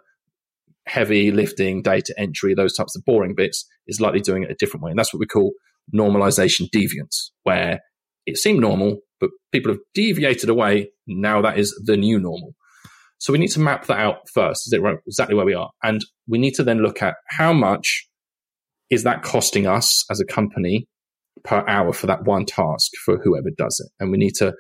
[0.85, 4.83] heavy lifting, data entry, those types of boring bits is likely doing it a different
[4.83, 4.91] way.
[4.91, 5.53] And that's what we call
[5.95, 7.79] normalization deviance, where
[8.27, 10.89] it seemed normal, but people have deviated away.
[11.07, 12.55] Now that is the new normal.
[13.17, 14.67] So we need to map that out first.
[14.67, 14.97] Is it right?
[15.07, 15.71] Exactly where we are.
[15.83, 18.07] And we need to then look at how much
[18.89, 20.87] is that costing us as a company
[21.43, 23.91] per hour for that one task for whoever does it.
[23.99, 24.53] And we need to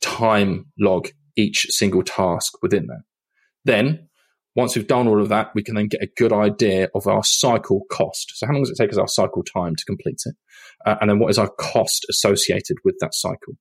[0.00, 3.02] time log each single task within that.
[3.64, 4.08] Then
[4.54, 7.22] once we've done all of that, we can then get a good idea of our
[7.24, 8.32] cycle cost.
[8.36, 10.34] So how long does it take us our cycle time to complete it?
[10.86, 13.54] Uh, and then what is our cost associated with that cycle?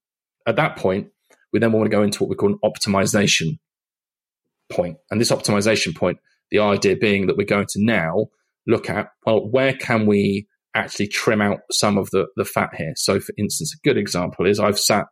[0.46, 1.08] At that point,
[1.52, 3.60] we then want to go into what we call an optimization
[4.72, 4.98] point.
[5.12, 6.18] And this optimization point,
[6.52, 8.28] the idea being that we're going to now
[8.68, 12.94] look at, well, where can we actually trim out some of the, the fat here?
[12.96, 15.06] So for instance, a good example is I've sat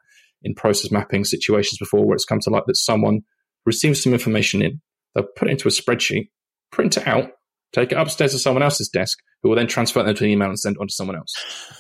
[0.43, 3.21] in process mapping situations before where it's come to light that someone
[3.65, 4.81] receives some information in
[5.13, 6.29] They'll put it into a spreadsheet,
[6.71, 7.31] print it out,
[7.73, 10.49] take it upstairs to someone else's desk, who will then transfer them to an email
[10.49, 11.33] and send it on to someone else.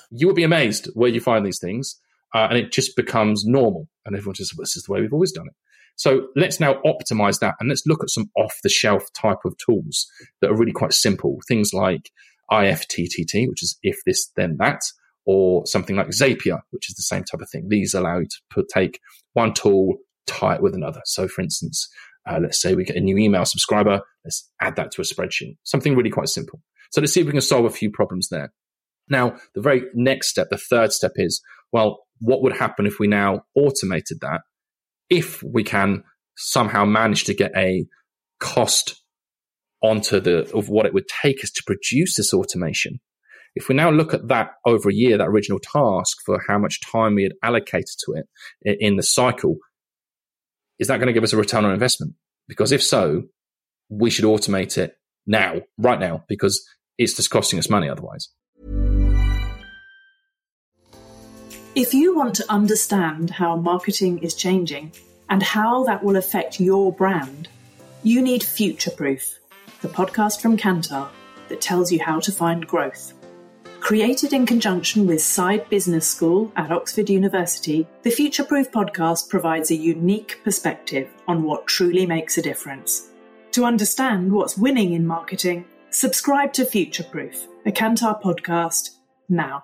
[0.09, 1.99] You will be amazed where you find these things,
[2.33, 3.87] uh, and it just becomes normal.
[4.05, 5.53] And everyone says, well, this is the way we've always done it.
[5.95, 9.55] So let's now optimize that and let's look at some off the shelf type of
[9.63, 10.07] tools
[10.41, 11.39] that are really quite simple.
[11.47, 12.09] Things like
[12.51, 14.81] IFTTT, which is if this, then that,
[15.25, 17.67] or something like Zapier, which is the same type of thing.
[17.69, 18.99] These allow you to take
[19.33, 21.01] one tool, tie it with another.
[21.05, 21.87] So, for instance,
[22.27, 24.01] uh, let's say we get a new email subscriber.
[24.25, 25.57] Let's add that to a spreadsheet.
[25.63, 26.61] Something really quite simple.
[26.91, 28.53] So let's see if we can solve a few problems there.
[29.09, 31.41] Now, the very next step, the third step is,
[31.71, 34.41] well, what would happen if we now automated that?
[35.09, 36.03] If we can
[36.37, 37.85] somehow manage to get a
[38.39, 39.01] cost
[39.81, 42.99] onto the, of what it would take us to produce this automation.
[43.55, 46.79] If we now look at that over a year, that original task for how much
[46.81, 48.15] time we had allocated to
[48.61, 49.57] it in the cycle,
[50.79, 52.13] is that going to give us a return on investment?
[52.47, 53.23] Because if so,
[53.89, 54.95] we should automate it
[55.27, 56.65] now, right now, because
[56.97, 58.29] it's just costing us money otherwise.
[61.73, 64.91] If you want to understand how marketing is changing
[65.29, 67.47] and how that will affect your brand,
[68.03, 69.39] you need Future Proof,
[69.81, 71.07] the podcast from Kantar
[71.47, 73.13] that tells you how to find growth.
[73.79, 79.71] Created in conjunction with Saïd Business School at Oxford University, the Future Proof podcast provides
[79.71, 83.11] a unique perspective on what truly makes a difference.
[83.53, 88.89] To understand what's winning in marketing, subscribe to Future Proof, a Kantar podcast,
[89.29, 89.63] now.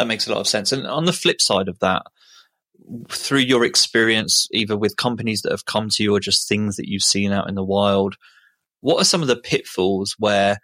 [0.00, 0.72] That makes a lot of sense.
[0.72, 2.00] And on the flip side of that,
[3.10, 6.88] through your experience, either with companies that have come to you or just things that
[6.88, 8.14] you've seen out in the wild,
[8.80, 10.56] what are some of the pitfalls where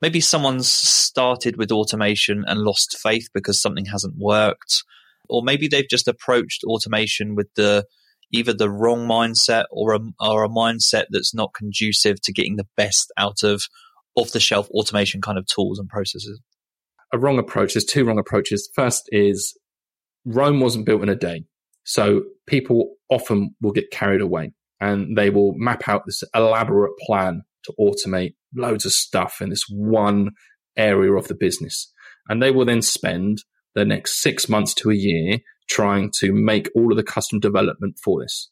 [0.00, 4.84] maybe someone's started with automation and lost faith because something hasn't worked?
[5.28, 7.84] Or maybe they've just approached automation with the
[8.32, 12.68] either the wrong mindset or a, or a mindset that's not conducive to getting the
[12.74, 13.64] best out of
[14.14, 16.40] off the shelf automation kind of tools and processes
[17.12, 17.74] a wrong approach.
[17.74, 18.70] There's two wrong approaches.
[18.74, 19.56] First is
[20.24, 21.44] Rome wasn't built in a day.
[21.84, 27.42] So people often will get carried away and they will map out this elaborate plan
[27.64, 30.30] to automate loads of stuff in this one
[30.76, 31.92] area of the business.
[32.28, 33.38] And they will then spend
[33.74, 37.96] the next six months to a year trying to make all of the custom development
[38.02, 38.50] for this.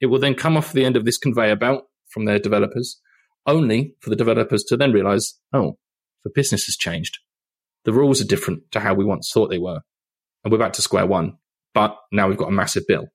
[0.00, 3.00] It will then come off the end of this conveyor belt from their developers,
[3.46, 5.78] only for the developers to then realize, oh,
[6.24, 7.18] the business has changed.
[7.84, 9.80] The rules are different to how we once thought they were.
[10.44, 11.38] And we're back to square one.
[11.74, 13.08] But now we've got a massive bill.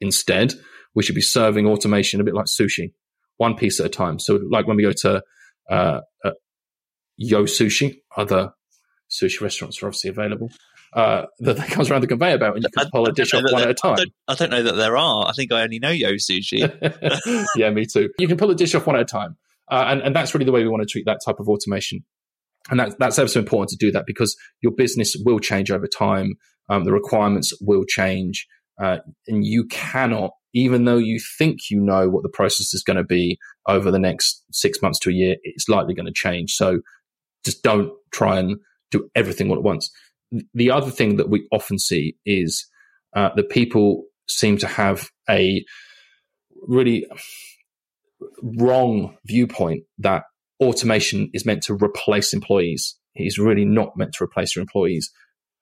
[0.00, 0.54] Instead,
[0.94, 2.92] we should be serving automation a bit like sushi,
[3.36, 4.18] one piece at a time.
[4.18, 5.22] So, like when we go to
[5.70, 6.30] uh, uh,
[7.16, 8.52] Yo Sushi, other
[9.10, 10.50] sushi restaurants are obviously available.
[10.92, 13.42] Uh, that, that comes around the conveyor belt and you can pull a dish off
[13.50, 13.94] one at a time.
[13.94, 15.26] I don't, I don't, know that there are.
[15.26, 16.60] I think I only know Yo Sushi.
[17.56, 18.10] yeah, me too.
[18.18, 19.38] You can pull a dish off one at a time.
[19.70, 22.04] Uh, and, and that's really the way we want to treat that type of automation.
[22.70, 25.86] And that, that's ever so important to do that because your business will change over
[25.86, 26.34] time.
[26.68, 28.46] Um, the requirements will change.
[28.80, 32.96] Uh, and you cannot, even though you think you know what the process is going
[32.96, 36.52] to be over the next six months to a year, it's likely going to change.
[36.52, 36.80] So
[37.44, 38.56] just don't try and
[38.90, 39.90] do everything all at once.
[40.54, 42.66] The other thing that we often see is
[43.14, 45.64] uh, that people seem to have a
[46.66, 47.06] really
[48.42, 50.24] wrong viewpoint that
[50.62, 52.96] automation is meant to replace employees.
[53.14, 55.10] It's really not meant to replace your employees.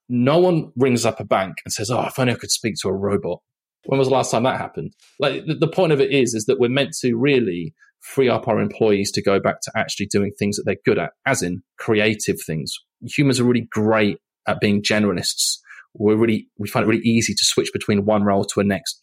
[0.08, 2.88] No one rings up a bank and says, "Oh, if only I could speak to
[2.88, 3.40] a robot."
[3.86, 4.92] When was the last time that happened?
[5.18, 8.60] Like the, point of it is, is that we're meant to really free up our
[8.60, 12.36] employees to go back to actually doing things that they're good at, as in creative
[12.46, 12.74] things.
[13.02, 15.58] Humans are really great at being generalists.
[15.94, 19.00] We're really we find it really easy to switch between one role to a next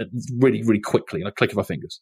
[0.00, 0.04] uh,
[0.38, 2.00] really, really quickly in a click of our fingers.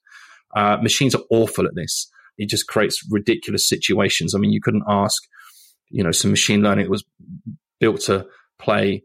[0.55, 2.11] Uh, machines are awful at this.
[2.40, 4.35] It just creates ridiculous situations.
[4.35, 5.22] I mean, you couldn't ask,
[5.90, 7.05] you know, some machine learning that was
[7.79, 8.26] built to
[8.59, 9.03] play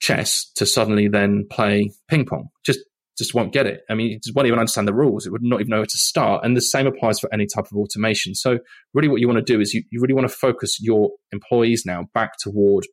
[0.00, 2.48] chess to suddenly then play ping pong.
[2.64, 2.80] Just
[3.18, 3.82] just won't get it.
[3.90, 5.26] I mean, it just won't even understand the rules.
[5.26, 6.44] It would not even know where to start.
[6.44, 8.34] And the same applies for any type of automation.
[8.34, 8.58] So
[8.94, 11.84] really what you want to do is you, you really want to focus your employees
[11.86, 12.86] now back toward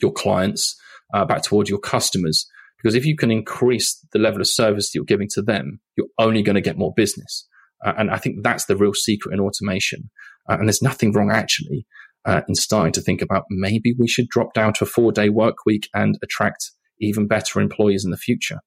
[0.00, 0.76] your clients,
[1.14, 2.46] uh, back toward your customers.
[2.78, 6.06] Because if you can increase the level of service that you're giving to them, you're
[6.18, 7.46] only going to get more business.
[7.84, 10.10] Uh, and I think that's the real secret in automation.
[10.48, 11.86] Uh, and there's nothing wrong actually
[12.24, 15.28] uh, in starting to think about maybe we should drop down to a four day
[15.28, 18.58] work week and attract even better employees in the future.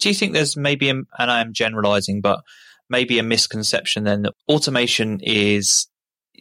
[0.00, 2.40] Do you think there's maybe, a, and I am generalizing, but
[2.88, 5.88] maybe a misconception then that automation is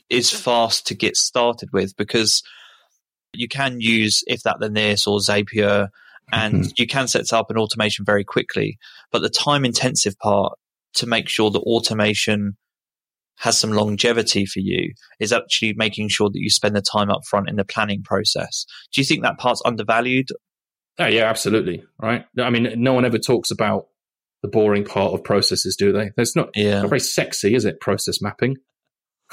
[0.10, 2.44] is fast to get started with because
[3.32, 5.88] you can use if that then this or Zapier
[6.32, 6.72] and mm-hmm.
[6.78, 8.78] you can set up an automation very quickly.
[9.12, 10.54] But the time intensive part
[10.95, 12.58] to make sure that automation
[13.38, 17.21] has some longevity for you is actually making sure that you spend the time up
[17.27, 18.65] front in the planning process.
[18.93, 20.27] Do you think that part's undervalued?
[20.99, 21.84] Oh, yeah, absolutely.
[21.99, 22.25] Right.
[22.39, 23.88] I mean, no one ever talks about
[24.43, 26.12] the boring part of processes, do they?
[26.17, 26.82] It's not, yeah.
[26.82, 27.79] not very sexy, is it?
[27.79, 28.58] Process mapping.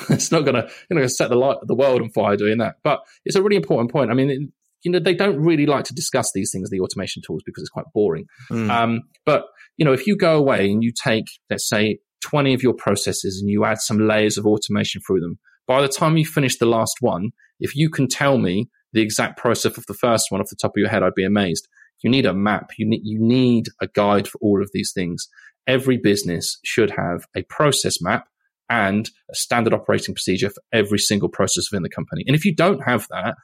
[0.09, 2.59] it's not going to you know set the light, of the world on fire doing
[2.59, 2.77] that.
[2.83, 4.11] But it's a really important point.
[4.11, 7.43] I mean, you know, they don't really like to discuss these things, the automation tools,
[7.45, 8.27] because it's quite boring.
[8.51, 8.71] Mm.
[8.71, 9.45] Um, but,
[9.77, 13.41] you know, if you go away and you take, let's say, 20 of your processes
[13.41, 16.67] and you add some layers of automation through them, by the time you finish the
[16.67, 17.31] last one,
[17.61, 20.73] if you can tell me the exact process of the first one off the top
[20.73, 21.69] of your head, I'd be amazed.
[22.03, 22.71] You need a map.
[22.79, 25.29] You need, you need a guide for all of these things.
[25.67, 28.27] Every business should have a process map
[28.69, 32.25] and a standard operating procedure for every single process within the company.
[32.27, 33.35] And if you don't have that,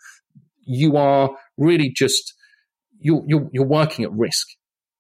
[0.65, 2.35] you are really just
[2.99, 4.47] you're, you're, you're working at risk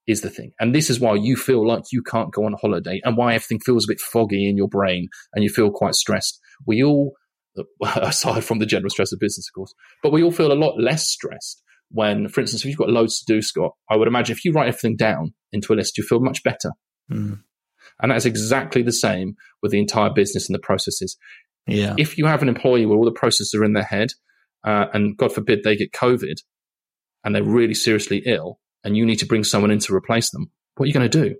[0.06, 0.52] is the thing.
[0.60, 3.60] And this is why you feel like you can't go on holiday and why everything
[3.60, 6.38] feels a bit foggy in your brain and you feel quite stressed.
[6.66, 7.14] We all,
[7.82, 10.78] aside from the general stress of business, of course, but we all feel a lot
[10.78, 14.34] less stressed when, for instance, if you've got loads to do, Scott, I would imagine
[14.34, 16.72] if you write everything down into a list, you feel much better.
[17.10, 17.40] Mm.
[18.00, 21.16] And that's exactly the same with the entire business and the processes.
[21.66, 21.94] Yeah.
[21.96, 24.08] If you have an employee where all the processes are in their head
[24.64, 26.36] uh, and God forbid they get COVID
[27.24, 30.50] and they're really seriously ill, and you need to bring someone in to replace them,
[30.76, 31.36] what are you going to do?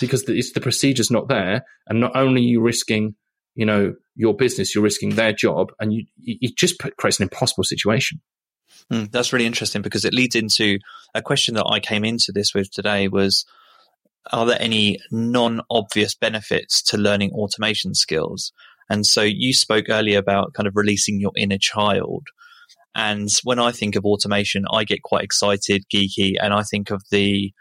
[0.00, 3.14] Because the, the procedure's not there, and not only you risking,
[3.54, 7.24] you know, your business, you're risking their job, and you it just put, creates an
[7.24, 8.20] impossible situation.
[8.92, 10.78] Mm, that's really interesting because it leads into
[11.14, 13.44] a question that I came into this with today was
[14.32, 18.52] are there any non-obvious benefits to learning automation skills?
[18.88, 22.26] And so you spoke earlier about kind of releasing your inner child.
[22.94, 27.02] And when I think of automation, I get quite excited, geeky, and I think of
[27.10, 27.52] the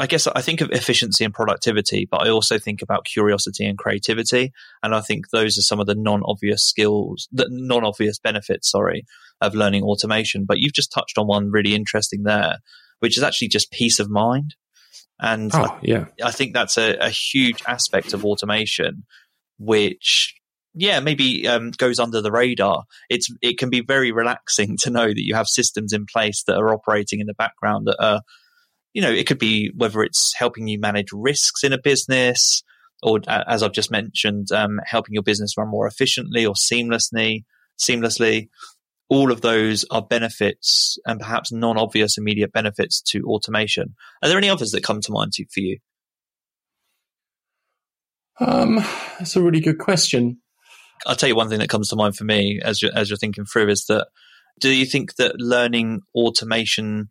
[0.00, 3.76] I guess I think of efficiency and productivity, but I also think about curiosity and
[3.76, 4.52] creativity.
[4.80, 9.04] And I think those are some of the non-obvious skills, the non-obvious benefits, sorry,
[9.40, 10.44] of learning automation.
[10.44, 12.58] But you've just touched on one really interesting there,
[13.00, 14.54] which is actually just peace of mind.
[15.18, 16.04] And oh, I, yeah.
[16.24, 19.04] I think that's a, a huge aspect of automation,
[19.58, 20.37] which
[20.78, 22.84] yeah, maybe um, goes under the radar.
[23.10, 26.56] It's it can be very relaxing to know that you have systems in place that
[26.56, 28.22] are operating in the background that are,
[28.92, 32.62] you know, it could be whether it's helping you manage risks in a business,
[33.02, 37.44] or as I've just mentioned, um, helping your business run more efficiently or seamlessly.
[37.80, 38.48] Seamlessly,
[39.08, 43.94] all of those are benefits and perhaps non-obvious immediate benefits to automation.
[44.22, 45.78] Are there any others that come to mind for you?
[48.40, 48.76] Um,
[49.18, 50.38] that's a really good question.
[51.06, 53.16] I'll tell you one thing that comes to mind for me as you're, as you're
[53.16, 54.08] thinking through is that
[54.60, 57.10] do you think that learning automation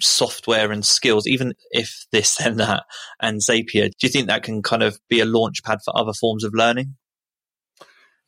[0.00, 2.84] software and skills, even if this and that
[3.20, 6.12] and Zapier, do you think that can kind of be a launch pad for other
[6.12, 6.96] forms of learning?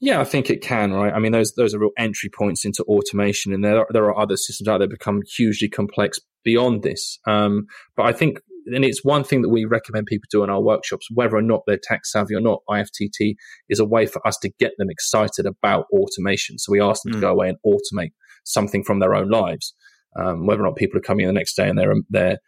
[0.03, 1.13] Yeah, I think it can, right?
[1.13, 4.19] I mean, those those are real entry points into automation, and there are, there are
[4.19, 7.19] other systems out there become hugely complex beyond this.
[7.27, 7.67] Um,
[7.97, 11.07] but I think, and it's one thing that we recommend people do in our workshops,
[11.13, 12.61] whether or not they're tech savvy or not.
[12.69, 13.35] IFTTT
[13.69, 16.59] is a way for us to get them excited about automation.
[16.59, 17.17] So we ask them mm.
[17.17, 18.13] to go away and automate
[18.45, 19.75] something from their own lives.
[20.17, 22.39] Um, whether or not people are coming in the next day and they're they're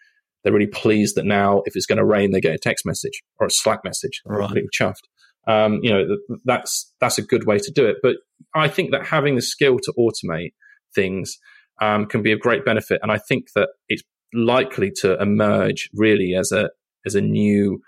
[0.42, 3.22] they're really pleased that now if it's going to rain they get a text message
[3.38, 4.20] or a Slack message.
[4.26, 4.50] Right.
[4.50, 5.04] Really chuffed.
[5.46, 7.96] Um, you know that's that's a good way to do it.
[8.02, 8.16] But
[8.54, 10.52] I think that having the skill to automate
[10.94, 11.38] things
[11.80, 14.02] um, can be of great benefit, and I think that it's
[14.32, 16.70] likely to emerge really as a
[17.04, 17.82] as a new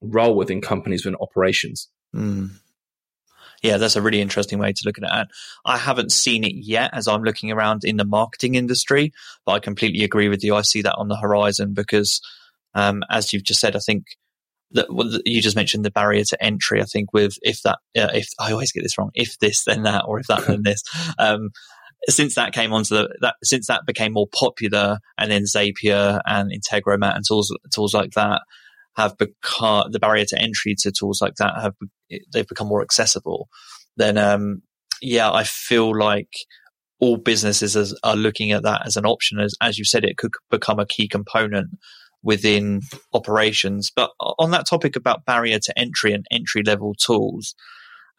[0.00, 1.88] role within companies within operations.
[2.14, 2.50] Mm
[3.62, 5.28] yeah, that's a really interesting way to look at it.
[5.64, 9.12] I haven't seen it yet as I'm looking around in the marketing industry,
[9.44, 10.54] but I completely agree with you.
[10.54, 12.20] I see that on the horizon because,
[12.74, 14.16] um, as you've just said, I think
[14.72, 16.80] that well, you just mentioned the barrier to entry.
[16.80, 19.82] I think with if that, uh, if I always get this wrong, if this then
[19.82, 20.82] that, or if that then this.
[21.18, 21.50] Um,
[22.08, 26.50] since that came onto the that since that became more popular, and then Zapier and
[26.50, 28.42] Integromat and tools tools like that
[28.96, 31.74] have become the barrier to entry to tools like that have
[32.32, 33.48] they've become more accessible,
[33.96, 34.62] then um,
[35.00, 36.32] yeah, I feel like
[37.00, 39.38] all businesses are looking at that as an option.
[39.40, 41.70] As as you said, it could become a key component
[42.22, 42.82] within
[43.14, 43.90] operations.
[43.94, 47.54] But on that topic about barrier to entry and entry level tools,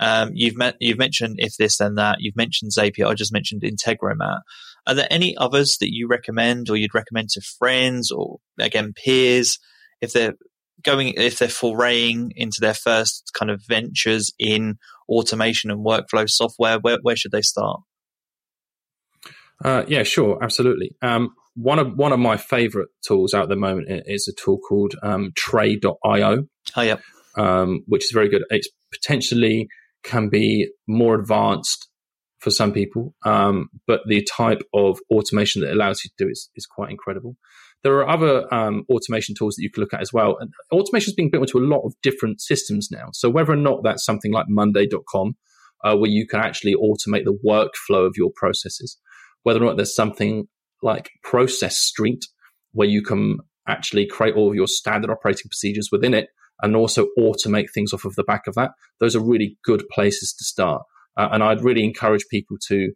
[0.02, 2.18] um, you've met, you've mentioned if this then that.
[2.20, 3.08] You've mentioned Zapier.
[3.08, 4.40] I just mentioned Integromat.
[4.88, 9.60] Are there any others that you recommend or you'd recommend to friends or again peers
[10.02, 10.34] if they're
[10.84, 14.78] going if they're foraying into their first kind of ventures in
[15.08, 17.82] automation and workflow software where, where should they start
[19.64, 23.56] uh, yeah sure absolutely um, one of one of my favorite tools out at the
[23.56, 26.98] moment is a tool called um, tray.io oh yeah
[27.38, 29.68] um, which is very good it's potentially
[30.04, 31.88] can be more advanced
[32.40, 36.50] for some people um, but the type of automation that allows you to do is,
[36.56, 37.36] is quite incredible
[37.84, 40.38] there are other um, automation tools that you can look at as well.
[40.40, 43.10] And automation is being built into a lot of different systems now.
[43.14, 45.36] So whether or not that's something like Monday.com,
[45.84, 48.98] uh, where you can actually automate the workflow of your processes,
[49.44, 50.48] whether or not there's something
[50.84, 52.26] like Process Street,
[52.74, 56.30] where you can actually create all of your standard operating procedures within it
[56.62, 58.72] and also automate things off of the back of that.
[59.00, 60.84] Those are really good places to start.
[61.18, 62.92] Uh, and I'd really encourage people to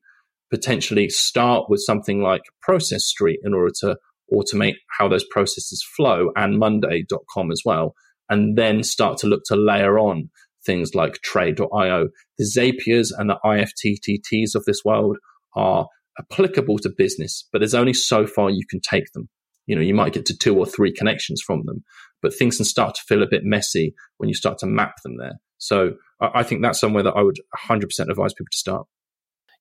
[0.50, 3.98] potentially start with something like Process Street in order to
[4.34, 7.94] automate how those processes flow and monday.com as well
[8.30, 10.30] and then start to look to layer on
[10.66, 12.08] things like tray.io
[12.38, 15.18] the zapiers and the IFTTTs of this world
[15.56, 15.88] are
[16.20, 19.30] applicable to business but there's only so far you can take them
[19.68, 21.84] you know you might get to two or three connections from them
[22.22, 25.18] but things can start to feel a bit messy when you start to map them
[25.18, 27.40] there so i think that's somewhere that i would
[27.70, 28.88] 100% advise people to start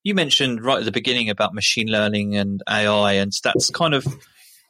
[0.02, 4.06] you mentioned right at the beginning about machine learning and ai and that's kind of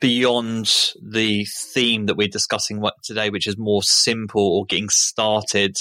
[0.04, 5.76] beyond the theme that we're discussing today, which is more simple or getting started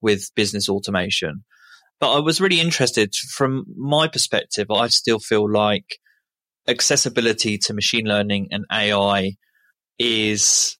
[0.00, 1.44] with business automation.
[2.00, 4.68] But I was really interested from my perspective.
[4.68, 5.98] I still feel like
[6.68, 9.36] accessibility to machine learning and AI
[9.98, 10.76] is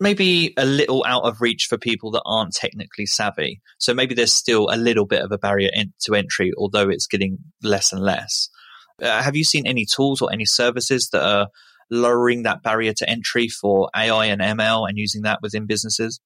[0.00, 3.60] maybe a little out of reach for people that aren't technically savvy.
[3.78, 7.06] So maybe there's still a little bit of a barrier in, to entry, although it's
[7.06, 8.48] getting less and less.
[9.02, 11.48] Uh, have you seen any tools or any services that are
[11.90, 16.20] lowering that barrier to entry for AI and ML and using that within businesses?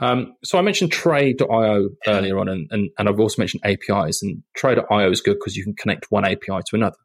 [0.00, 4.22] Um, so I mentioned Tray.io earlier on, and, and, and I've also mentioned APIs.
[4.22, 6.96] And Tray.io is good because you can connect one API to another.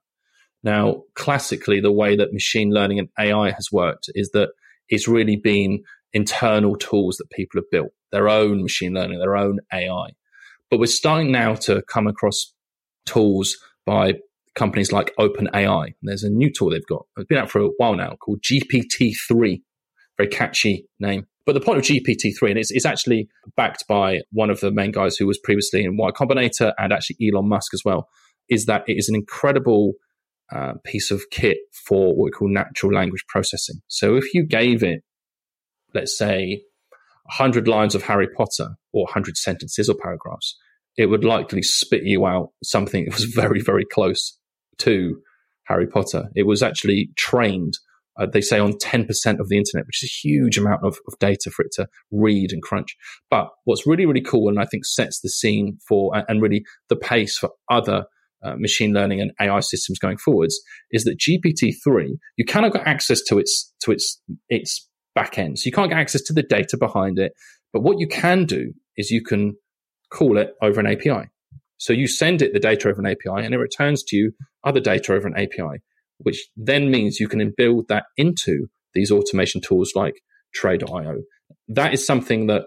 [0.64, 4.50] Now, classically, the way that machine learning and AI has worked is that
[4.90, 5.84] it's really been
[6.14, 10.12] internal tools that people have built, their own machine learning, their own AI.
[10.70, 12.54] But we're starting now to come across
[13.06, 14.16] tools by
[14.56, 15.94] companies like OpenAI.
[16.02, 17.06] There's a new tool they've got.
[17.18, 19.62] It's been out for a while now called GPT-3.
[20.18, 21.26] Very catchy name.
[21.46, 24.92] But the point of GPT-3, and it's, it's actually backed by one of the main
[24.92, 28.08] guys who was previously in Y Combinator and actually Elon Musk as well,
[28.50, 29.94] is that it is an incredible
[30.54, 33.78] uh, piece of kit for what we call natural language processing.
[33.88, 35.02] So if you gave it,
[35.94, 36.62] let's say,
[37.38, 40.58] 100 lines of Harry Potter or 100 sentences or paragraphs,
[40.98, 44.38] it would likely spit you out something that was very, very close
[44.80, 45.22] to
[45.66, 46.30] Harry Potter.
[46.36, 47.74] It was actually trained,
[48.20, 49.08] uh, they say, on 10%
[49.40, 52.52] of the internet, which is a huge amount of, of, data for it to read
[52.52, 52.96] and crunch.
[53.30, 56.96] But what's really, really cool and I think sets the scene for and really the
[56.96, 58.06] pace for other
[58.44, 60.60] uh, machine learning and AI systems going forwards
[60.92, 65.60] is that GPT-3, you cannot get access to its, to its, its back end.
[65.60, 67.34] So you can't get access to the data behind it.
[67.72, 69.56] But what you can do is you can
[70.12, 71.30] call it over an API.
[71.78, 74.32] So you send it the data over an API and it returns to you
[74.64, 75.82] other data over an API,
[76.20, 80.22] which then means you can build that into these automation tools like
[80.54, 81.24] Tray.io.
[81.68, 82.64] That is something that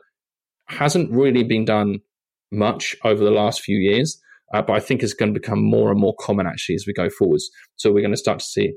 [0.67, 2.01] hasn't really been done
[2.53, 4.21] much over the last few years,
[4.53, 6.93] uh, but I think is going to become more and more common actually as we
[6.93, 7.51] go forwards.
[7.77, 8.73] So we're going to start to see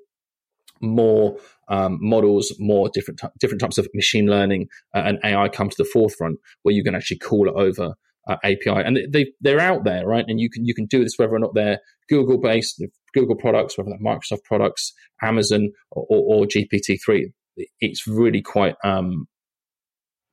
[0.81, 5.69] more um, models, more different t- different types of machine learning uh, and AI come
[5.69, 7.93] to the forefront, where you can actually call it over
[8.27, 10.25] uh, API, and they they're out there, right?
[10.27, 13.77] And you can you can do this whether or not they're Google based, Google products,
[13.77, 17.31] whether they're Microsoft products, Amazon, or, or, or GPT three.
[17.81, 19.27] It's really quite um,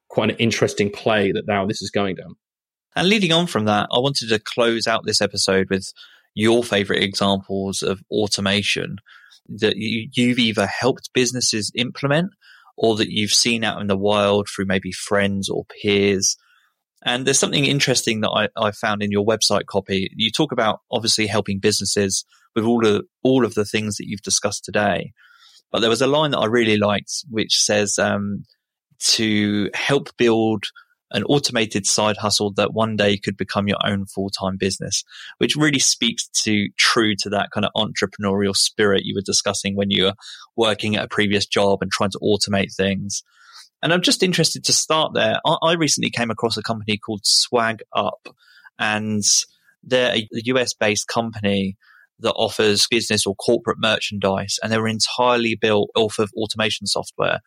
[0.09, 2.37] quite an interesting play that now this is going down.
[2.97, 5.93] And leading on from that, I wanted to close out this episode with
[6.35, 8.97] your favorite examples of automation
[9.49, 12.31] that you, you've either helped businesses implement
[12.77, 16.37] or that you've seen out in the wild through maybe friends or peers.
[17.05, 20.11] And there's something interesting that I, I found in your website copy.
[20.17, 22.25] You talk about obviously helping businesses
[22.55, 25.13] with all of all of the things that you've discussed today.
[25.71, 28.45] But there was a line that I really liked, which says um,
[29.01, 30.65] to help build
[31.13, 35.05] an automated side hustle that one day could become your own full-time business,
[35.39, 39.91] which really speaks to true to that kind of entrepreneurial spirit you were discussing when
[39.91, 40.15] you were
[40.57, 43.23] working at a previous job and trying to automate things.
[43.83, 45.39] And I'm just interested to start there.
[45.45, 48.27] I, I recently came across a company called Swag Up
[48.79, 49.23] and
[49.85, 51.77] they're a US based company
[52.19, 57.41] that offers business or corporate merchandise and they were entirely built off of automation software.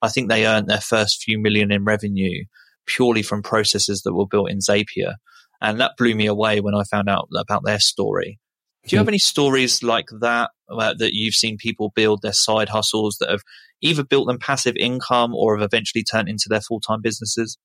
[0.00, 2.44] I think they earned their first few million in revenue
[2.86, 5.14] purely from processes that were built in Zapier.
[5.60, 8.40] And that blew me away when I found out about their story.
[8.86, 9.10] Do you have hmm.
[9.10, 13.42] any stories like that uh, that you've seen people build their side hustles that have
[13.80, 17.58] either built them passive income or have eventually turned into their full time businesses?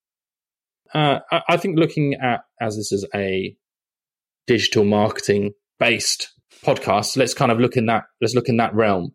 [0.93, 3.55] Uh, I think looking at as this is a
[4.45, 6.29] digital marketing based
[6.63, 9.13] podcast, let's kind of look in that let's look in that realm.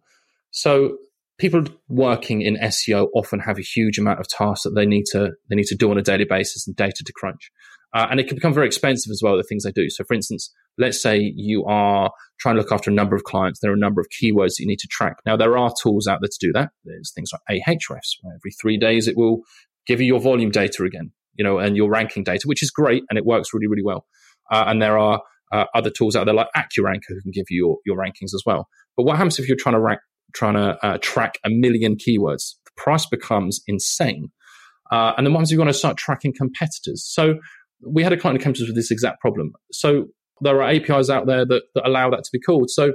[0.51, 0.99] So
[1.43, 5.33] people working in SEO often have a huge amount of tasks that they need to
[5.51, 7.51] they need to do on a daily basis and data to crunch.
[7.93, 9.91] Uh, and it can become very expensive as well, the things they do.
[9.91, 13.59] So, for instance, let's say you are trying to look after a number of clients.
[13.61, 15.17] There are a number of keywords that you need to track.
[15.27, 16.71] Now, there are tools out there to do that.
[16.85, 19.41] There's things like Ahrefs, where every three days it will
[19.87, 23.03] give you your volume data again, you know, and your ranking data, which is great
[23.11, 24.07] and it works really, really well.
[24.51, 25.21] Uh, and there are
[25.53, 28.43] uh, other tools out there like AccuRanker who can give you your, your rankings as
[28.47, 28.69] well.
[28.97, 30.01] But what happens if you're trying to rank
[30.35, 32.55] trying to uh, track a million keywords.
[32.65, 34.31] The price becomes insane.
[34.91, 37.05] Uh, and the ones you want to start tracking competitors.
[37.05, 37.37] So
[37.81, 39.53] we had a client who came to us with this exact problem.
[39.73, 40.07] So
[40.41, 42.71] there are APIs out there that, that allow that to be called.
[42.71, 42.93] So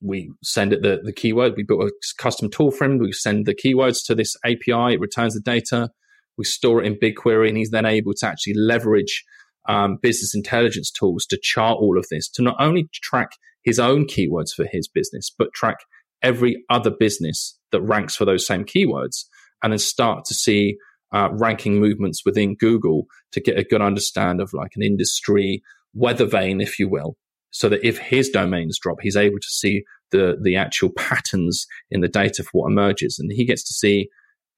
[0.00, 1.54] we send it the, the keyword.
[1.56, 2.98] We built a custom tool for him.
[2.98, 4.94] We send the keywords to this API.
[4.94, 5.90] It returns the data.
[6.36, 9.24] We store it in BigQuery, and he's then able to actually leverage
[9.68, 13.30] um, business intelligence tools to chart all of this to not only track
[13.62, 15.78] his own keywords for his business, but track
[16.24, 19.24] every other business that ranks for those same keywords
[19.62, 20.76] and then start to see
[21.14, 25.62] uh, ranking movements within Google to get a good understand of like an industry
[25.92, 27.16] weather vane, if you will,
[27.50, 32.00] so that if his domains drop, he's able to see the the actual patterns in
[32.00, 34.08] the data for what emerges, and he gets to see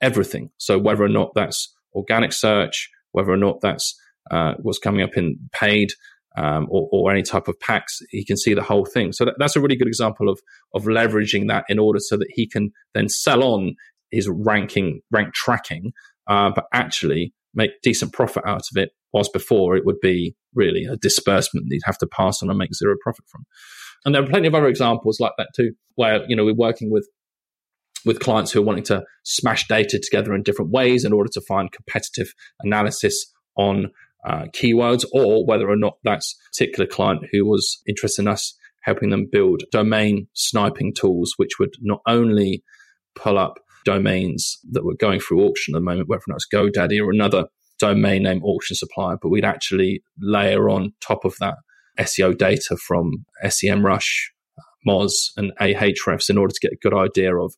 [0.01, 0.51] everything.
[0.57, 3.95] So whether or not that's organic search, whether or not that's
[4.31, 5.91] uh, what's coming up in paid,
[6.37, 9.13] um, or, or, any type of packs, he can see the whole thing.
[9.13, 10.41] So that, that's a really good example of
[10.75, 13.75] of leveraging that in order so that he can then sell on
[14.11, 15.93] his ranking, rank tracking,
[16.29, 18.91] uh, but actually make decent profit out of it.
[19.13, 22.59] Whilst before it would be really a disbursement that he'd have to pass on and
[22.59, 23.47] make zero profit from.
[24.05, 26.91] And there are plenty of other examples like that too, where you know we're working
[26.91, 27.09] with
[28.05, 31.41] with clients who are wanting to smash data together in different ways in order to
[31.41, 33.91] find competitive analysis on
[34.27, 39.11] uh, keywords or whether or not that's particular client who was interested in us helping
[39.11, 42.63] them build domain sniping tools, which would not only
[43.15, 46.49] pull up domains that were going through auction at the moment, whether or not it's
[46.53, 47.47] GoDaddy or another
[47.79, 51.57] domain name auction supplier, but we'd actually layer on top of that
[51.99, 54.09] SEO data from SEMrush,
[54.87, 57.55] Moz, and Ahrefs in order to get a good idea of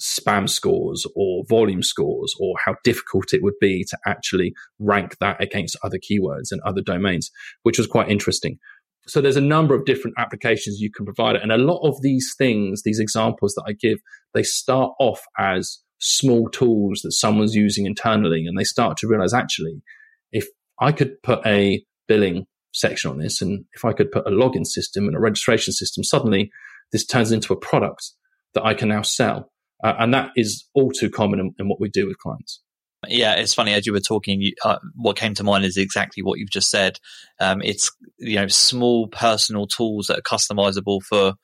[0.00, 5.42] spam scores or volume scores or how difficult it would be to actually rank that
[5.42, 7.30] against other keywords and other domains,
[7.62, 8.58] which was quite interesting.
[9.06, 11.42] So there's a number of different applications you can provide it.
[11.42, 13.98] And a lot of these things, these examples that I give,
[14.32, 19.34] they start off as small tools that someone's using internally and they start to realize
[19.34, 19.82] actually,
[20.32, 20.46] if
[20.80, 24.66] I could put a billing section on this and if I could put a login
[24.66, 26.50] system and a registration system, suddenly
[26.92, 28.12] this turns into a product
[28.54, 29.50] that I can now sell
[29.84, 32.62] uh, and that is all too common in, in, what we do with clients.
[33.06, 34.40] Yeah, it's funny as you were talking.
[34.40, 36.98] You, uh, what came to mind is exactly what you've just said.
[37.38, 41.34] Um, it's you know small personal tools that are customizable for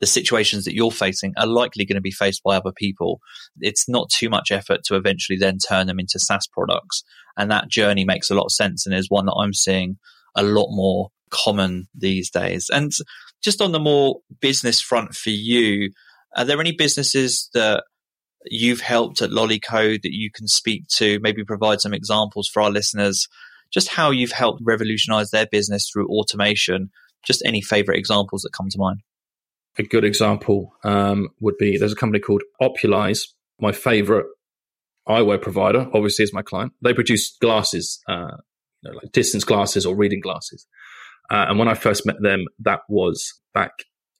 [0.00, 3.20] the situations that you're facing are likely going to be faced by other people.
[3.60, 7.04] It's not too much effort to eventually then turn them into SaaS products,
[7.36, 9.96] and that journey makes a lot of sense and is one that I'm seeing
[10.34, 12.68] a lot more common these days.
[12.68, 12.90] And
[13.44, 15.90] just on the more business front for you,
[16.36, 17.84] are there any businesses that
[18.44, 22.70] you've helped at Lollyco that you can speak to, maybe provide some examples for our
[22.70, 23.26] listeners,
[23.72, 26.90] just how you've helped revolutionize their business through automation?
[27.24, 29.00] Just any favorite examples that come to mind.
[29.78, 33.22] A good example um, would be there's a company called Opulize,
[33.60, 34.26] my favorite
[35.08, 36.72] eyewear provider, obviously, is my client.
[36.82, 38.36] They produce glasses, uh,
[38.82, 40.66] you know, like distance glasses or reading glasses.
[41.30, 43.72] Uh, and when I first met them, that was back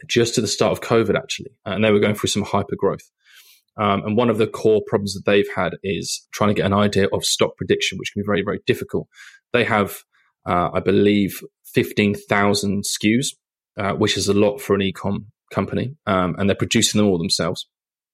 [0.06, 1.50] just to the start of COVID, actually.
[1.64, 3.10] And they were going through some hyper growth.
[3.78, 6.72] Um, and one of the core problems that they've had is trying to get an
[6.72, 9.06] idea of stock prediction, which can be very, very difficult.
[9.52, 9.98] They have,
[10.46, 11.40] uh, I believe,
[11.74, 13.26] 15,000 SKUs,
[13.76, 15.94] uh, which is a lot for an e-com company.
[16.06, 17.66] Um, and they're producing them all themselves.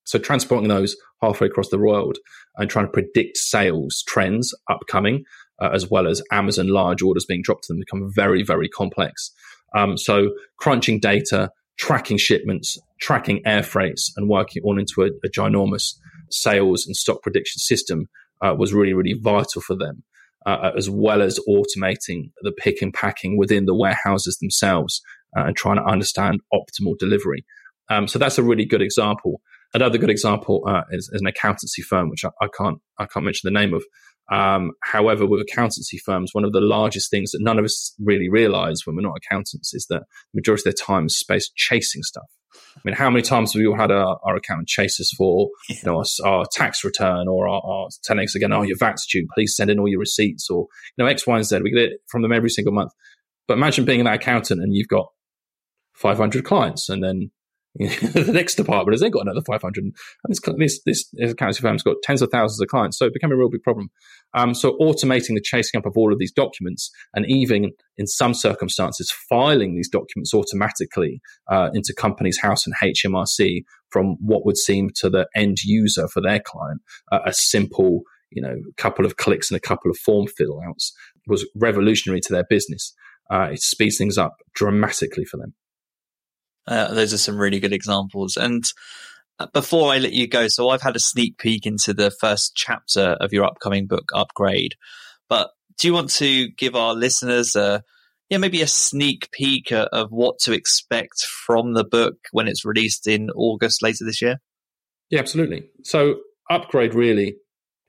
[0.05, 2.19] So transporting those halfway across the world
[2.57, 5.25] and trying to predict sales trends upcoming,
[5.61, 9.31] uh, as well as Amazon large orders being dropped to them, become very, very complex.
[9.75, 15.31] Um, so crunching data, tracking shipments, tracking air freights, and working all into a, a
[15.31, 15.95] ginormous
[16.31, 18.09] sales and stock prediction system
[18.45, 20.03] uh, was really, really vital for them,
[20.47, 25.01] uh, as well as automating the pick and packing within the warehouses themselves
[25.37, 27.45] uh, and trying to understand optimal delivery.
[27.89, 29.41] Um, so that's a really good example.
[29.75, 33.25] Another good example uh, is, is, an accountancy firm, which I, I, can't I can't
[33.25, 33.83] mention the name of.
[34.33, 38.31] Um, however, with accountancy firms, one of the largest things that none of us really
[38.31, 42.03] realize when we're not accountants is that the majority of their time is spent chasing
[42.03, 42.31] stuff.
[42.77, 45.51] I mean, how many times have we all had our, our accountant chase us for,
[45.69, 49.07] you know, our, our tax return or our, our, telling us again, oh, your VAT's
[49.07, 50.67] due, please send in all your receipts or,
[50.97, 51.61] you know, X, Y, and Z.
[51.63, 52.93] We get it from them every single month.
[53.47, 55.09] But imagine being that accountant and you've got
[55.95, 57.31] 500 clients and then
[57.77, 59.83] the next department has then got another 500.
[59.83, 59.95] And
[60.59, 62.99] this, this, this accounting firm's got tens of thousands of clients.
[62.99, 63.91] So it became a real big problem.
[64.35, 68.35] Um, so automating the chasing up of all of these documents and even in some
[68.35, 74.91] circumstances, filing these documents automatically uh, into companies house and HMRC from what would seem
[74.97, 79.51] to the end user for their client uh, a simple, you know, couple of clicks
[79.51, 80.93] and a couple of form fill outs
[81.27, 82.95] was revolutionary to their business.
[83.31, 85.55] Uh, it speeds things up dramatically for them.
[86.67, 88.37] Uh, those are some really good examples.
[88.37, 88.65] And
[89.39, 92.55] uh, before I let you go, so I've had a sneak peek into the first
[92.55, 94.75] chapter of your upcoming book, Upgrade.
[95.29, 97.83] But do you want to give our listeners a
[98.33, 103.07] yeah, maybe a sneak peek of what to expect from the book when it's released
[103.07, 104.39] in August later this year?
[105.11, 105.69] Yeah, absolutely.
[105.83, 107.37] So, Upgrade really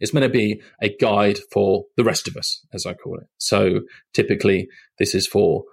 [0.01, 3.27] is meant to be a guide for the rest of us, as I call it.
[3.37, 4.67] So, typically,
[4.99, 5.63] this is for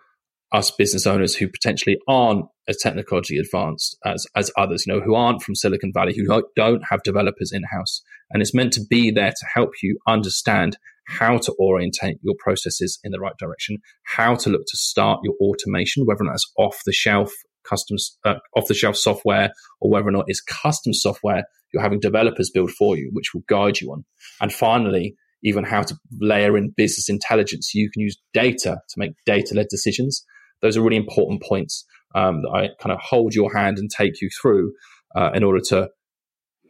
[0.53, 5.15] us business owners who potentially aren't as technologically advanced as, as others, you know, who
[5.15, 8.03] aren't from Silicon Valley, who don't have developers in house.
[8.31, 10.77] And it's meant to be there to help you understand
[11.07, 15.35] how to orientate your processes in the right direction, how to look to start your
[15.41, 17.33] automation, whether that's off the shelf
[17.69, 22.01] custom uh, off the shelf software or whether or not it's custom software you're having
[22.01, 24.05] developers build for you, which will guide you on.
[24.41, 27.75] And finally, even how to layer in business intelligence.
[27.75, 30.25] You can use data to make data led decisions
[30.63, 31.85] those are really important points
[32.15, 34.73] um, that I kind of hold your hand and take you through
[35.15, 35.91] uh, in order to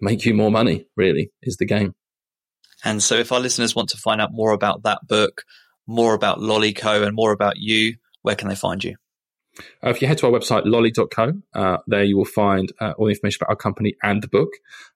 [0.01, 1.95] make you more money, really, is the game.
[2.85, 5.43] And so, if our listeners want to find out more about that book,
[5.87, 8.97] more about Lollyco, and more about you, where can they find you?
[9.85, 13.07] Uh, if you head to our website, lolly.co, uh, there you will find uh, all
[13.07, 14.51] the information about our company and the book.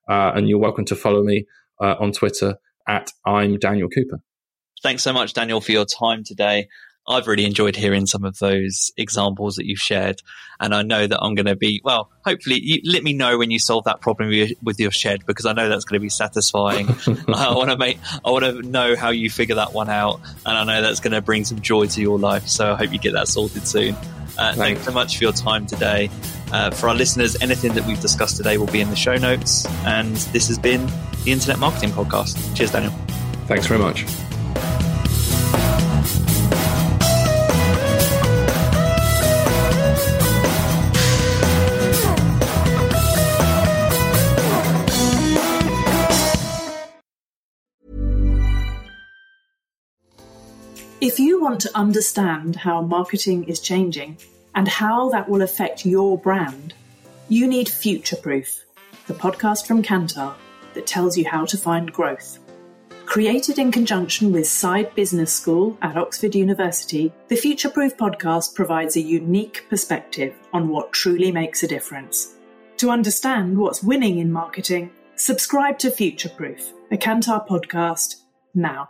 [0.09, 1.45] Uh, and you're welcome to follow me
[1.79, 2.55] uh, on Twitter
[2.87, 4.19] at I'm Daniel Cooper.
[4.81, 6.67] Thanks so much, Daniel, for your time today.
[7.07, 10.21] I've really enjoyed hearing some of those examples that you've shared.
[10.59, 13.51] And I know that I'm going to be, well, hopefully, you, let me know when
[13.51, 14.29] you solve that problem
[14.63, 16.87] with your shed because I know that's going to be satisfying.
[17.27, 20.21] I want to make, I want to know how you figure that one out.
[20.45, 22.47] And I know that's going to bring some joy to your life.
[22.47, 23.95] So I hope you get that sorted soon.
[24.37, 26.09] Uh, thanks so much for your time today.
[26.51, 29.65] Uh, for our listeners, anything that we've discussed today will be in the show notes.
[29.85, 30.85] And this has been
[31.23, 32.55] the Internet Marketing Podcast.
[32.55, 32.91] Cheers, Daniel.
[33.47, 34.05] Thanks very much.
[51.05, 54.17] If you want to understand how marketing is changing
[54.55, 56.73] and how that will affect your brand,
[57.29, 58.65] you need Future Proof,
[59.05, 60.33] the podcast from Kantar
[60.73, 62.39] that tells you how to find growth.
[63.05, 68.95] Created in conjunction with Saïd Business School at Oxford University, the Future Proof podcast provides
[68.95, 72.33] a unique perspective on what truly makes a difference.
[72.77, 78.15] To understand what's winning in marketing, subscribe to Future Proof, a Kantar podcast,
[78.55, 78.89] now.